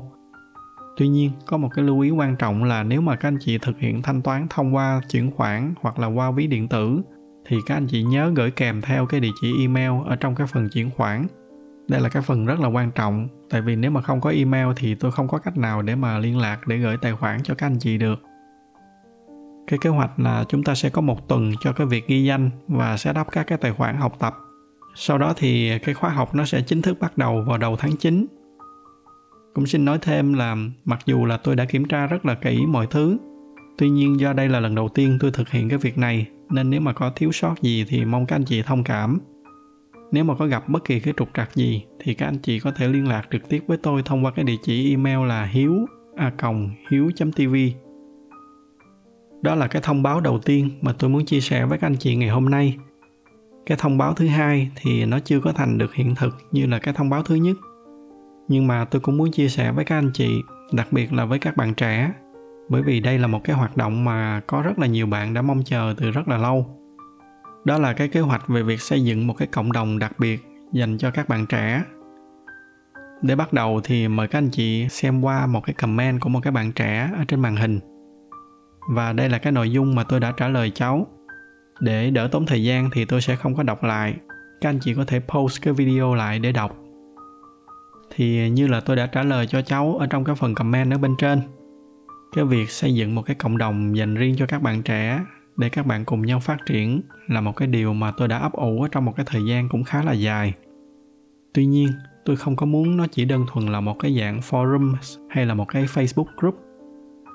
Tuy 0.96 1.08
nhiên, 1.08 1.30
có 1.46 1.56
một 1.56 1.68
cái 1.74 1.84
lưu 1.84 2.00
ý 2.00 2.10
quan 2.10 2.36
trọng 2.36 2.64
là 2.64 2.82
nếu 2.82 3.00
mà 3.00 3.16
các 3.16 3.28
anh 3.28 3.38
chị 3.40 3.58
thực 3.58 3.78
hiện 3.78 4.02
thanh 4.02 4.22
toán 4.22 4.46
thông 4.50 4.74
qua 4.74 5.00
chuyển 5.10 5.30
khoản 5.30 5.74
hoặc 5.80 5.98
là 5.98 6.06
qua 6.06 6.30
ví 6.30 6.46
điện 6.46 6.68
tử 6.68 7.00
thì 7.48 7.56
các 7.66 7.74
anh 7.74 7.86
chị 7.86 8.02
nhớ 8.02 8.32
gửi 8.36 8.50
kèm 8.50 8.80
theo 8.80 9.06
cái 9.06 9.20
địa 9.20 9.32
chỉ 9.40 9.52
email 9.60 9.90
ở 10.06 10.16
trong 10.16 10.34
cái 10.34 10.46
phần 10.46 10.68
chuyển 10.68 10.90
khoản. 10.90 11.26
Đây 11.88 12.00
là 12.00 12.08
cái 12.08 12.22
phần 12.22 12.46
rất 12.46 12.60
là 12.60 12.68
quan 12.68 12.90
trọng, 12.90 13.28
tại 13.50 13.62
vì 13.62 13.76
nếu 13.76 13.90
mà 13.90 14.02
không 14.02 14.20
có 14.20 14.30
email 14.30 14.66
thì 14.76 14.94
tôi 14.94 15.12
không 15.12 15.28
có 15.28 15.38
cách 15.38 15.58
nào 15.58 15.82
để 15.82 15.94
mà 15.94 16.18
liên 16.18 16.38
lạc 16.38 16.68
để 16.68 16.76
gửi 16.76 16.96
tài 17.02 17.12
khoản 17.12 17.42
cho 17.42 17.54
các 17.54 17.66
anh 17.66 17.78
chị 17.78 17.98
được 17.98 18.22
cái 19.70 19.78
kế 19.78 19.90
hoạch 19.90 20.18
là 20.18 20.44
chúng 20.48 20.62
ta 20.62 20.74
sẽ 20.74 20.90
có 20.90 21.00
một 21.00 21.28
tuần 21.28 21.52
cho 21.60 21.72
cái 21.72 21.86
việc 21.86 22.06
ghi 22.06 22.24
danh 22.24 22.50
và 22.68 22.96
sẽ 22.96 23.12
đắp 23.12 23.32
các 23.32 23.46
cái 23.46 23.58
tài 23.58 23.72
khoản 23.72 23.96
học 23.96 24.16
tập. 24.18 24.34
Sau 24.94 25.18
đó 25.18 25.34
thì 25.36 25.78
cái 25.78 25.94
khóa 25.94 26.10
học 26.10 26.34
nó 26.34 26.44
sẽ 26.44 26.62
chính 26.66 26.82
thức 26.82 27.00
bắt 27.00 27.18
đầu 27.18 27.44
vào 27.46 27.58
đầu 27.58 27.76
tháng 27.76 27.96
9 27.96 28.26
cũng 29.54 29.66
xin 29.66 29.84
nói 29.84 29.98
thêm 30.02 30.32
là 30.32 30.56
mặc 30.84 30.98
dù 31.06 31.26
là 31.26 31.36
tôi 31.36 31.56
đã 31.56 31.64
kiểm 31.64 31.84
tra 31.84 32.06
rất 32.06 32.26
là 32.26 32.34
kỹ 32.34 32.66
mọi 32.66 32.86
thứ, 32.86 33.18
tuy 33.78 33.90
nhiên 33.90 34.20
do 34.20 34.32
đây 34.32 34.48
là 34.48 34.60
lần 34.60 34.74
đầu 34.74 34.88
tiên 34.88 35.18
tôi 35.20 35.30
thực 35.30 35.48
hiện 35.50 35.68
cái 35.68 35.78
việc 35.78 35.98
này, 35.98 36.26
nên 36.50 36.70
nếu 36.70 36.80
mà 36.80 36.92
có 36.92 37.10
thiếu 37.16 37.32
sót 37.32 37.62
gì 37.62 37.84
thì 37.88 38.04
mong 38.04 38.26
các 38.26 38.36
anh 38.36 38.44
chị 38.44 38.62
thông 38.62 38.84
cảm. 38.84 39.20
Nếu 40.12 40.24
mà 40.24 40.34
có 40.34 40.46
gặp 40.46 40.68
bất 40.68 40.84
kỳ 40.84 41.00
cái 41.00 41.14
trục 41.16 41.28
trặc 41.34 41.54
gì 41.54 41.84
thì 41.98 42.14
các 42.14 42.26
anh 42.26 42.38
chị 42.38 42.60
có 42.60 42.72
thể 42.72 42.88
liên 42.88 43.08
lạc 43.08 43.28
trực 43.32 43.48
tiếp 43.48 43.64
với 43.66 43.76
tôi 43.76 44.02
thông 44.04 44.24
qua 44.24 44.30
cái 44.30 44.44
địa 44.44 44.56
chỉ 44.62 44.90
email 44.90 45.28
là 45.28 45.44
hiếu 45.44 45.86
a 46.16 46.32
hiếu 46.90 47.10
tv 47.36 47.54
đó 49.42 49.54
là 49.54 49.66
cái 49.66 49.82
thông 49.82 50.02
báo 50.02 50.20
đầu 50.20 50.38
tiên 50.38 50.70
mà 50.80 50.92
tôi 50.98 51.10
muốn 51.10 51.24
chia 51.24 51.40
sẻ 51.40 51.66
với 51.66 51.78
các 51.78 51.86
anh 51.86 51.96
chị 51.96 52.16
ngày 52.16 52.28
hôm 52.28 52.50
nay. 52.50 52.76
Cái 53.66 53.78
thông 53.80 53.98
báo 53.98 54.14
thứ 54.14 54.26
hai 54.26 54.70
thì 54.76 55.04
nó 55.04 55.18
chưa 55.18 55.40
có 55.40 55.52
thành 55.52 55.78
được 55.78 55.94
hiện 55.94 56.14
thực 56.14 56.38
như 56.52 56.66
là 56.66 56.78
cái 56.78 56.94
thông 56.94 57.10
báo 57.10 57.22
thứ 57.22 57.34
nhất. 57.34 57.56
Nhưng 58.48 58.66
mà 58.66 58.84
tôi 58.84 59.00
cũng 59.00 59.16
muốn 59.16 59.32
chia 59.32 59.48
sẻ 59.48 59.72
với 59.72 59.84
các 59.84 59.98
anh 59.98 60.10
chị, 60.14 60.42
đặc 60.72 60.92
biệt 60.92 61.12
là 61.12 61.24
với 61.24 61.38
các 61.38 61.56
bạn 61.56 61.74
trẻ, 61.74 62.12
bởi 62.68 62.82
vì 62.82 63.00
đây 63.00 63.18
là 63.18 63.26
một 63.26 63.40
cái 63.44 63.56
hoạt 63.56 63.76
động 63.76 64.04
mà 64.04 64.40
có 64.46 64.62
rất 64.62 64.78
là 64.78 64.86
nhiều 64.86 65.06
bạn 65.06 65.34
đã 65.34 65.42
mong 65.42 65.62
chờ 65.64 65.94
từ 65.96 66.10
rất 66.10 66.28
là 66.28 66.38
lâu. 66.38 66.76
Đó 67.64 67.78
là 67.78 67.92
cái 67.92 68.08
kế 68.08 68.20
hoạch 68.20 68.48
về 68.48 68.62
việc 68.62 68.80
xây 68.80 69.04
dựng 69.04 69.26
một 69.26 69.34
cái 69.38 69.48
cộng 69.48 69.72
đồng 69.72 69.98
đặc 69.98 70.12
biệt 70.18 70.44
dành 70.72 70.98
cho 70.98 71.10
các 71.10 71.28
bạn 71.28 71.46
trẻ. 71.46 71.82
Để 73.22 73.36
bắt 73.36 73.52
đầu 73.52 73.80
thì 73.84 74.08
mời 74.08 74.28
các 74.28 74.38
anh 74.38 74.50
chị 74.50 74.88
xem 74.88 75.20
qua 75.20 75.46
một 75.46 75.64
cái 75.66 75.74
comment 75.74 76.20
của 76.20 76.28
một 76.28 76.40
cái 76.42 76.52
bạn 76.52 76.72
trẻ 76.72 77.10
ở 77.18 77.24
trên 77.28 77.40
màn 77.40 77.56
hình 77.56 77.80
và 78.88 79.12
đây 79.12 79.28
là 79.28 79.38
cái 79.38 79.52
nội 79.52 79.70
dung 79.70 79.94
mà 79.94 80.04
tôi 80.04 80.20
đã 80.20 80.32
trả 80.32 80.48
lời 80.48 80.70
cháu. 80.70 81.06
Để 81.80 82.10
đỡ 82.10 82.28
tốn 82.32 82.46
thời 82.46 82.64
gian 82.64 82.90
thì 82.92 83.04
tôi 83.04 83.20
sẽ 83.20 83.36
không 83.36 83.54
có 83.54 83.62
đọc 83.62 83.84
lại. 83.84 84.14
Các 84.60 84.68
anh 84.68 84.78
chị 84.80 84.94
có 84.94 85.04
thể 85.04 85.20
post 85.20 85.62
cái 85.62 85.74
video 85.74 86.14
lại 86.14 86.38
để 86.38 86.52
đọc. 86.52 86.76
Thì 88.14 88.50
như 88.50 88.66
là 88.66 88.80
tôi 88.80 88.96
đã 88.96 89.06
trả 89.06 89.22
lời 89.22 89.46
cho 89.46 89.62
cháu 89.62 89.96
ở 90.00 90.06
trong 90.06 90.24
cái 90.24 90.34
phần 90.34 90.54
comment 90.54 90.92
ở 90.92 90.98
bên 90.98 91.16
trên, 91.18 91.40
cái 92.32 92.44
việc 92.44 92.70
xây 92.70 92.94
dựng 92.94 93.14
một 93.14 93.22
cái 93.22 93.36
cộng 93.36 93.58
đồng 93.58 93.96
dành 93.96 94.14
riêng 94.14 94.36
cho 94.38 94.46
các 94.46 94.62
bạn 94.62 94.82
trẻ 94.82 95.20
để 95.56 95.68
các 95.68 95.86
bạn 95.86 96.04
cùng 96.04 96.22
nhau 96.22 96.40
phát 96.40 96.66
triển 96.66 97.02
là 97.28 97.40
một 97.40 97.56
cái 97.56 97.68
điều 97.68 97.94
mà 97.94 98.12
tôi 98.16 98.28
đã 98.28 98.38
ấp 98.38 98.52
ủ 98.52 98.82
ở 98.82 98.88
trong 98.92 99.04
một 99.04 99.12
cái 99.16 99.26
thời 99.28 99.44
gian 99.44 99.68
cũng 99.68 99.84
khá 99.84 100.02
là 100.02 100.12
dài. 100.12 100.54
Tuy 101.54 101.66
nhiên, 101.66 101.88
tôi 102.24 102.36
không 102.36 102.56
có 102.56 102.66
muốn 102.66 102.96
nó 102.96 103.06
chỉ 103.06 103.24
đơn 103.24 103.46
thuần 103.48 103.66
là 103.66 103.80
một 103.80 103.98
cái 103.98 104.16
dạng 104.20 104.40
forum 104.40 104.94
hay 105.28 105.46
là 105.46 105.54
một 105.54 105.68
cái 105.68 105.84
facebook 105.84 106.26
group 106.36 106.69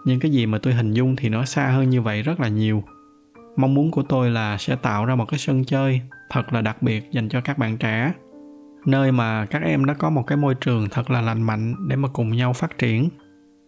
nhưng 0.06 0.20
cái 0.20 0.32
gì 0.32 0.46
mà 0.46 0.58
tôi 0.58 0.74
hình 0.74 0.94
dung 0.94 1.16
thì 1.16 1.30
nó 1.30 1.46
xa 1.46 1.68
hơn 1.68 1.90
như 1.90 2.02
vậy 2.02 2.22
rất 2.22 2.40
là 2.40 2.48
nhiều. 2.48 2.84
Mong 3.56 3.74
muốn 3.74 3.92
của 3.92 4.04
tôi 4.04 4.30
là 4.30 4.58
sẽ 4.58 4.76
tạo 4.76 5.06
ra 5.06 5.16
một 5.16 5.26
cái 5.26 5.40
sân 5.40 5.66
chơi 5.66 6.02
thật 6.30 6.54
là 6.54 6.62
đặc 6.62 6.82
biệt 6.82 7.12
dành 7.12 7.30
cho 7.30 7.42
các 7.42 7.58
bạn 7.58 7.78
trẻ. 7.78 8.14
Nơi 8.86 9.12
mà 9.12 9.46
các 9.46 9.62
em 9.62 9.86
nó 9.86 9.94
có 9.94 10.10
một 10.10 10.28
cái 10.28 10.38
môi 10.38 10.56
trường 10.56 10.88
thật 10.92 11.12
là 11.12 11.22
lành 11.22 11.42
mạnh 11.42 11.76
để 11.88 11.96
mà 11.96 12.10
cùng 12.14 12.32
nhau 12.32 12.54
phát 12.54 12.78
triển. 12.78 13.10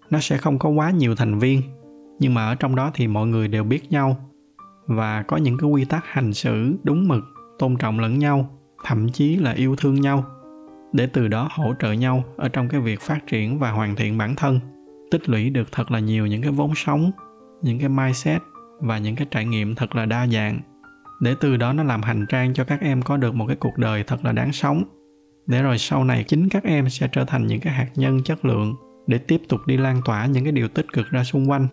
Nó 0.09 0.19
sẽ 0.19 0.37
không 0.37 0.59
có 0.59 0.69
quá 0.69 0.91
nhiều 0.91 1.15
thành 1.15 1.39
viên, 1.39 1.61
nhưng 2.19 2.33
mà 2.33 2.45
ở 2.45 2.55
trong 2.55 2.75
đó 2.75 2.91
thì 2.93 3.07
mọi 3.07 3.27
người 3.27 3.47
đều 3.47 3.63
biết 3.63 3.91
nhau. 3.91 4.17
Và 4.85 5.23
có 5.23 5.37
những 5.37 5.57
cái 5.57 5.69
quy 5.69 5.85
tắc 5.85 6.05
hành 6.05 6.33
xử 6.33 6.75
đúng 6.83 7.07
mực, 7.07 7.23
tôn 7.59 7.75
trọng 7.77 7.99
lẫn 7.99 8.19
nhau, 8.19 8.49
thậm 8.83 9.09
chí 9.09 9.35
là 9.35 9.51
yêu 9.51 9.75
thương 9.75 10.01
nhau. 10.01 10.25
Để 10.93 11.07
từ 11.13 11.27
đó 11.27 11.49
hỗ 11.51 11.73
trợ 11.79 11.91
nhau 11.91 12.23
ở 12.37 12.49
trong 12.49 12.69
cái 12.69 12.81
việc 12.81 13.01
phát 13.01 13.27
triển 13.27 13.59
và 13.59 13.71
hoàn 13.71 13.95
thiện 13.95 14.17
bản 14.17 14.35
thân 14.35 14.59
tích 15.11 15.29
lũy 15.29 15.49
được 15.49 15.71
thật 15.71 15.91
là 15.91 15.99
nhiều 15.99 16.25
những 16.25 16.41
cái 16.41 16.51
vốn 16.51 16.75
sống, 16.75 17.11
những 17.61 17.79
cái 17.79 17.89
mindset 17.89 18.41
và 18.79 18.97
những 18.97 19.15
cái 19.15 19.27
trải 19.31 19.45
nghiệm 19.45 19.75
thật 19.75 19.95
là 19.95 20.05
đa 20.05 20.27
dạng. 20.27 20.59
Để 21.19 21.35
từ 21.39 21.57
đó 21.57 21.73
nó 21.73 21.83
làm 21.83 22.01
hành 22.01 22.25
trang 22.29 22.53
cho 22.53 22.63
các 22.63 22.81
em 22.81 23.01
có 23.01 23.17
được 23.17 23.35
một 23.35 23.47
cái 23.47 23.55
cuộc 23.55 23.77
đời 23.77 24.03
thật 24.03 24.25
là 24.25 24.31
đáng 24.31 24.53
sống. 24.53 24.83
Để 25.47 25.61
rồi 25.61 25.77
sau 25.77 26.03
này 26.03 26.23
chính 26.23 26.49
các 26.49 26.63
em 26.63 26.89
sẽ 26.89 27.09
trở 27.11 27.25
thành 27.25 27.47
những 27.47 27.59
cái 27.59 27.73
hạt 27.73 27.89
nhân 27.95 28.23
chất 28.23 28.45
lượng 28.45 28.75
để 29.07 29.17
tiếp 29.17 29.41
tục 29.49 29.67
đi 29.67 29.77
lan 29.77 30.01
tỏa 30.05 30.25
những 30.25 30.43
cái 30.43 30.51
điều 30.51 30.67
tích 30.67 30.93
cực 30.93 31.09
ra 31.09 31.23
xung 31.23 31.49
quanh. 31.49 31.67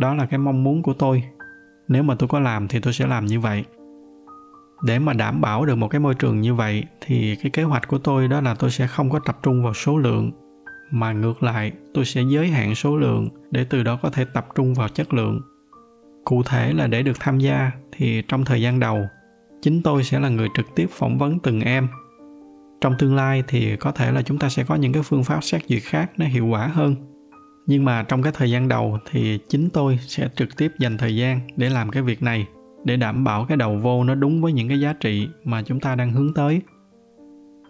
Đó 0.00 0.14
là 0.14 0.26
cái 0.26 0.38
mong 0.38 0.64
muốn 0.64 0.82
của 0.82 0.92
tôi. 0.92 1.22
Nếu 1.88 2.02
mà 2.02 2.14
tôi 2.14 2.28
có 2.28 2.40
làm 2.40 2.68
thì 2.68 2.80
tôi 2.80 2.92
sẽ 2.92 3.06
làm 3.06 3.26
như 3.26 3.40
vậy. 3.40 3.64
Để 4.84 4.98
mà 4.98 5.12
đảm 5.12 5.40
bảo 5.40 5.66
được 5.66 5.74
một 5.74 5.88
cái 5.88 6.00
môi 6.00 6.14
trường 6.14 6.40
như 6.40 6.54
vậy 6.54 6.84
thì 7.00 7.36
cái 7.36 7.50
kế 7.50 7.62
hoạch 7.62 7.88
của 7.88 7.98
tôi 7.98 8.28
đó 8.28 8.40
là 8.40 8.54
tôi 8.54 8.70
sẽ 8.70 8.86
không 8.86 9.10
có 9.10 9.18
tập 9.18 9.38
trung 9.42 9.64
vào 9.64 9.74
số 9.74 9.98
lượng 9.98 10.32
mà 10.90 11.12
ngược 11.12 11.42
lại, 11.42 11.72
tôi 11.94 12.04
sẽ 12.04 12.22
giới 12.28 12.48
hạn 12.48 12.74
số 12.74 12.96
lượng 12.96 13.28
để 13.50 13.64
từ 13.70 13.82
đó 13.82 13.98
có 14.02 14.10
thể 14.10 14.24
tập 14.24 14.46
trung 14.54 14.74
vào 14.74 14.88
chất 14.88 15.14
lượng. 15.14 15.40
Cụ 16.24 16.42
thể 16.42 16.72
là 16.72 16.86
để 16.86 17.02
được 17.02 17.16
tham 17.20 17.38
gia 17.38 17.70
thì 17.92 18.22
trong 18.28 18.44
thời 18.44 18.62
gian 18.62 18.80
đầu, 18.80 19.06
chính 19.62 19.82
tôi 19.82 20.04
sẽ 20.04 20.20
là 20.20 20.28
người 20.28 20.48
trực 20.56 20.66
tiếp 20.74 20.86
phỏng 20.90 21.18
vấn 21.18 21.38
từng 21.38 21.60
em. 21.60 21.88
Trong 22.80 22.94
tương 22.98 23.14
lai 23.14 23.42
thì 23.48 23.76
có 23.76 23.92
thể 23.92 24.12
là 24.12 24.22
chúng 24.22 24.38
ta 24.38 24.48
sẽ 24.48 24.64
có 24.64 24.74
những 24.74 24.92
cái 24.92 25.02
phương 25.02 25.24
pháp 25.24 25.44
xét 25.44 25.62
duyệt 25.68 25.82
khác 25.82 26.10
nó 26.16 26.26
hiệu 26.26 26.46
quả 26.46 26.66
hơn. 26.66 26.96
Nhưng 27.66 27.84
mà 27.84 28.02
trong 28.02 28.22
cái 28.22 28.32
thời 28.36 28.50
gian 28.50 28.68
đầu 28.68 28.98
thì 29.10 29.38
chính 29.48 29.70
tôi 29.70 29.98
sẽ 30.02 30.28
trực 30.36 30.56
tiếp 30.56 30.72
dành 30.78 30.98
thời 30.98 31.16
gian 31.16 31.40
để 31.56 31.70
làm 31.70 31.90
cái 31.90 32.02
việc 32.02 32.22
này, 32.22 32.46
để 32.84 32.96
đảm 32.96 33.24
bảo 33.24 33.44
cái 33.44 33.56
đầu 33.56 33.76
vô 33.76 34.04
nó 34.04 34.14
đúng 34.14 34.42
với 34.42 34.52
những 34.52 34.68
cái 34.68 34.80
giá 34.80 34.92
trị 34.92 35.28
mà 35.44 35.62
chúng 35.62 35.80
ta 35.80 35.94
đang 35.94 36.12
hướng 36.12 36.34
tới. 36.34 36.60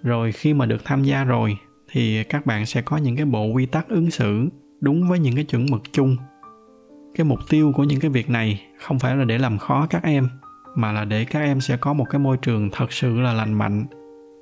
Rồi 0.02 0.32
khi 0.32 0.54
mà 0.54 0.66
được 0.66 0.84
tham 0.84 1.02
gia 1.02 1.24
rồi 1.24 1.56
thì 1.94 2.24
các 2.24 2.46
bạn 2.46 2.66
sẽ 2.66 2.82
có 2.82 2.96
những 2.96 3.16
cái 3.16 3.24
bộ 3.24 3.46
quy 3.46 3.66
tắc 3.66 3.88
ứng 3.88 4.10
xử 4.10 4.48
đúng 4.80 5.08
với 5.08 5.18
những 5.18 5.34
cái 5.34 5.44
chuẩn 5.44 5.66
mực 5.70 5.82
chung. 5.92 6.16
Cái 7.14 7.24
mục 7.24 7.38
tiêu 7.50 7.72
của 7.74 7.84
những 7.84 8.00
cái 8.00 8.10
việc 8.10 8.30
này 8.30 8.62
không 8.78 8.98
phải 8.98 9.16
là 9.16 9.24
để 9.24 9.38
làm 9.38 9.58
khó 9.58 9.86
các 9.90 10.02
em, 10.02 10.28
mà 10.74 10.92
là 10.92 11.04
để 11.04 11.24
các 11.24 11.40
em 11.40 11.60
sẽ 11.60 11.76
có 11.76 11.92
một 11.92 12.04
cái 12.10 12.18
môi 12.18 12.36
trường 12.36 12.70
thật 12.72 12.92
sự 12.92 13.20
là 13.20 13.32
lành 13.32 13.52
mạnh. 13.52 13.84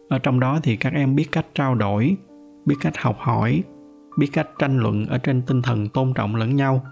Ở 0.09 0.19
trong 0.19 0.41
đó 0.41 0.61
thì 0.63 0.77
các 0.77 0.93
em 0.93 1.15
biết 1.15 1.33
cách 1.33 1.47
trao 1.55 1.75
đổi, 1.75 2.17
biết 2.67 2.77
cách 2.81 2.97
học 2.97 3.17
hỏi, 3.19 3.63
biết 4.19 4.29
cách 4.33 4.49
tranh 4.59 4.79
luận 4.79 5.07
ở 5.07 5.19
trên 5.19 5.43
tinh 5.43 5.63
thần 5.63 5.89
tôn 5.89 6.13
trọng 6.15 6.37
lẫn 6.37 6.57
nhau. 6.57 6.87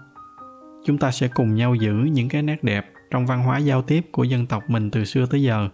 Chúng 0.85 0.97
ta 0.97 1.11
sẽ 1.11 1.27
cùng 1.27 1.55
nhau 1.55 1.75
giữ 1.75 1.93
những 1.93 2.29
cái 2.29 2.41
nét 2.41 2.63
đẹp 2.63 2.85
trong 3.11 3.25
văn 3.25 3.43
hóa 3.43 3.57
giao 3.57 3.81
tiếp 3.81 4.05
của 4.11 4.23
dân 4.23 4.45
tộc 4.45 4.63
mình 4.69 4.91
từ 4.91 5.05
xưa 5.05 5.25
tới 5.25 5.43
giờ. 5.43 5.69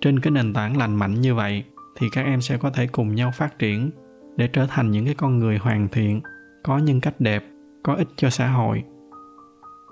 Trên 0.00 0.20
cái 0.20 0.30
nền 0.30 0.52
tảng 0.52 0.76
lành 0.76 0.96
mạnh 0.96 1.20
như 1.20 1.34
vậy 1.34 1.64
thì 1.96 2.08
các 2.12 2.24
em 2.24 2.40
sẽ 2.40 2.56
có 2.56 2.70
thể 2.70 2.86
cùng 2.86 3.14
nhau 3.14 3.30
phát 3.34 3.58
triển 3.58 3.90
để 4.36 4.48
trở 4.48 4.66
thành 4.66 4.90
những 4.90 5.04
cái 5.04 5.14
con 5.14 5.38
người 5.38 5.58
hoàn 5.58 5.88
thiện, 5.88 6.20
có 6.62 6.78
nhân 6.78 7.00
cách 7.00 7.20
đẹp, 7.20 7.44
có 7.82 7.94
ích 7.94 8.08
cho 8.16 8.30
xã 8.30 8.48
hội 8.48 8.82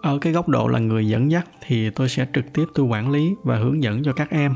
ở 0.03 0.19
cái 0.19 0.33
góc 0.33 0.49
độ 0.49 0.69
là 0.69 0.79
người 0.79 1.09
dẫn 1.09 1.31
dắt 1.31 1.49
thì 1.67 1.91
tôi 1.91 2.09
sẽ 2.09 2.27
trực 2.35 2.45
tiếp 2.53 2.65
tôi 2.75 2.87
quản 2.87 3.11
lý 3.11 3.35
và 3.45 3.57
hướng 3.57 3.83
dẫn 3.83 4.03
cho 4.03 4.13
các 4.13 4.31
em 4.31 4.55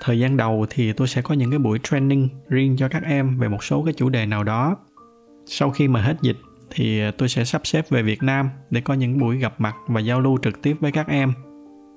thời 0.00 0.18
gian 0.18 0.36
đầu 0.36 0.66
thì 0.70 0.92
tôi 0.92 1.08
sẽ 1.08 1.22
có 1.22 1.34
những 1.34 1.50
cái 1.50 1.58
buổi 1.58 1.78
training 1.82 2.28
riêng 2.48 2.76
cho 2.78 2.88
các 2.88 3.02
em 3.02 3.38
về 3.38 3.48
một 3.48 3.64
số 3.64 3.82
cái 3.84 3.94
chủ 3.94 4.08
đề 4.08 4.26
nào 4.26 4.44
đó 4.44 4.76
sau 5.46 5.70
khi 5.70 5.88
mà 5.88 6.02
hết 6.02 6.16
dịch 6.22 6.36
thì 6.70 7.02
tôi 7.18 7.28
sẽ 7.28 7.44
sắp 7.44 7.66
xếp 7.66 7.90
về 7.90 8.02
Việt 8.02 8.22
Nam 8.22 8.50
để 8.70 8.80
có 8.80 8.94
những 8.94 9.18
buổi 9.18 9.38
gặp 9.38 9.54
mặt 9.58 9.74
và 9.88 10.00
giao 10.00 10.20
lưu 10.20 10.38
trực 10.42 10.62
tiếp 10.62 10.76
với 10.80 10.92
các 10.92 11.08
em. 11.08 11.32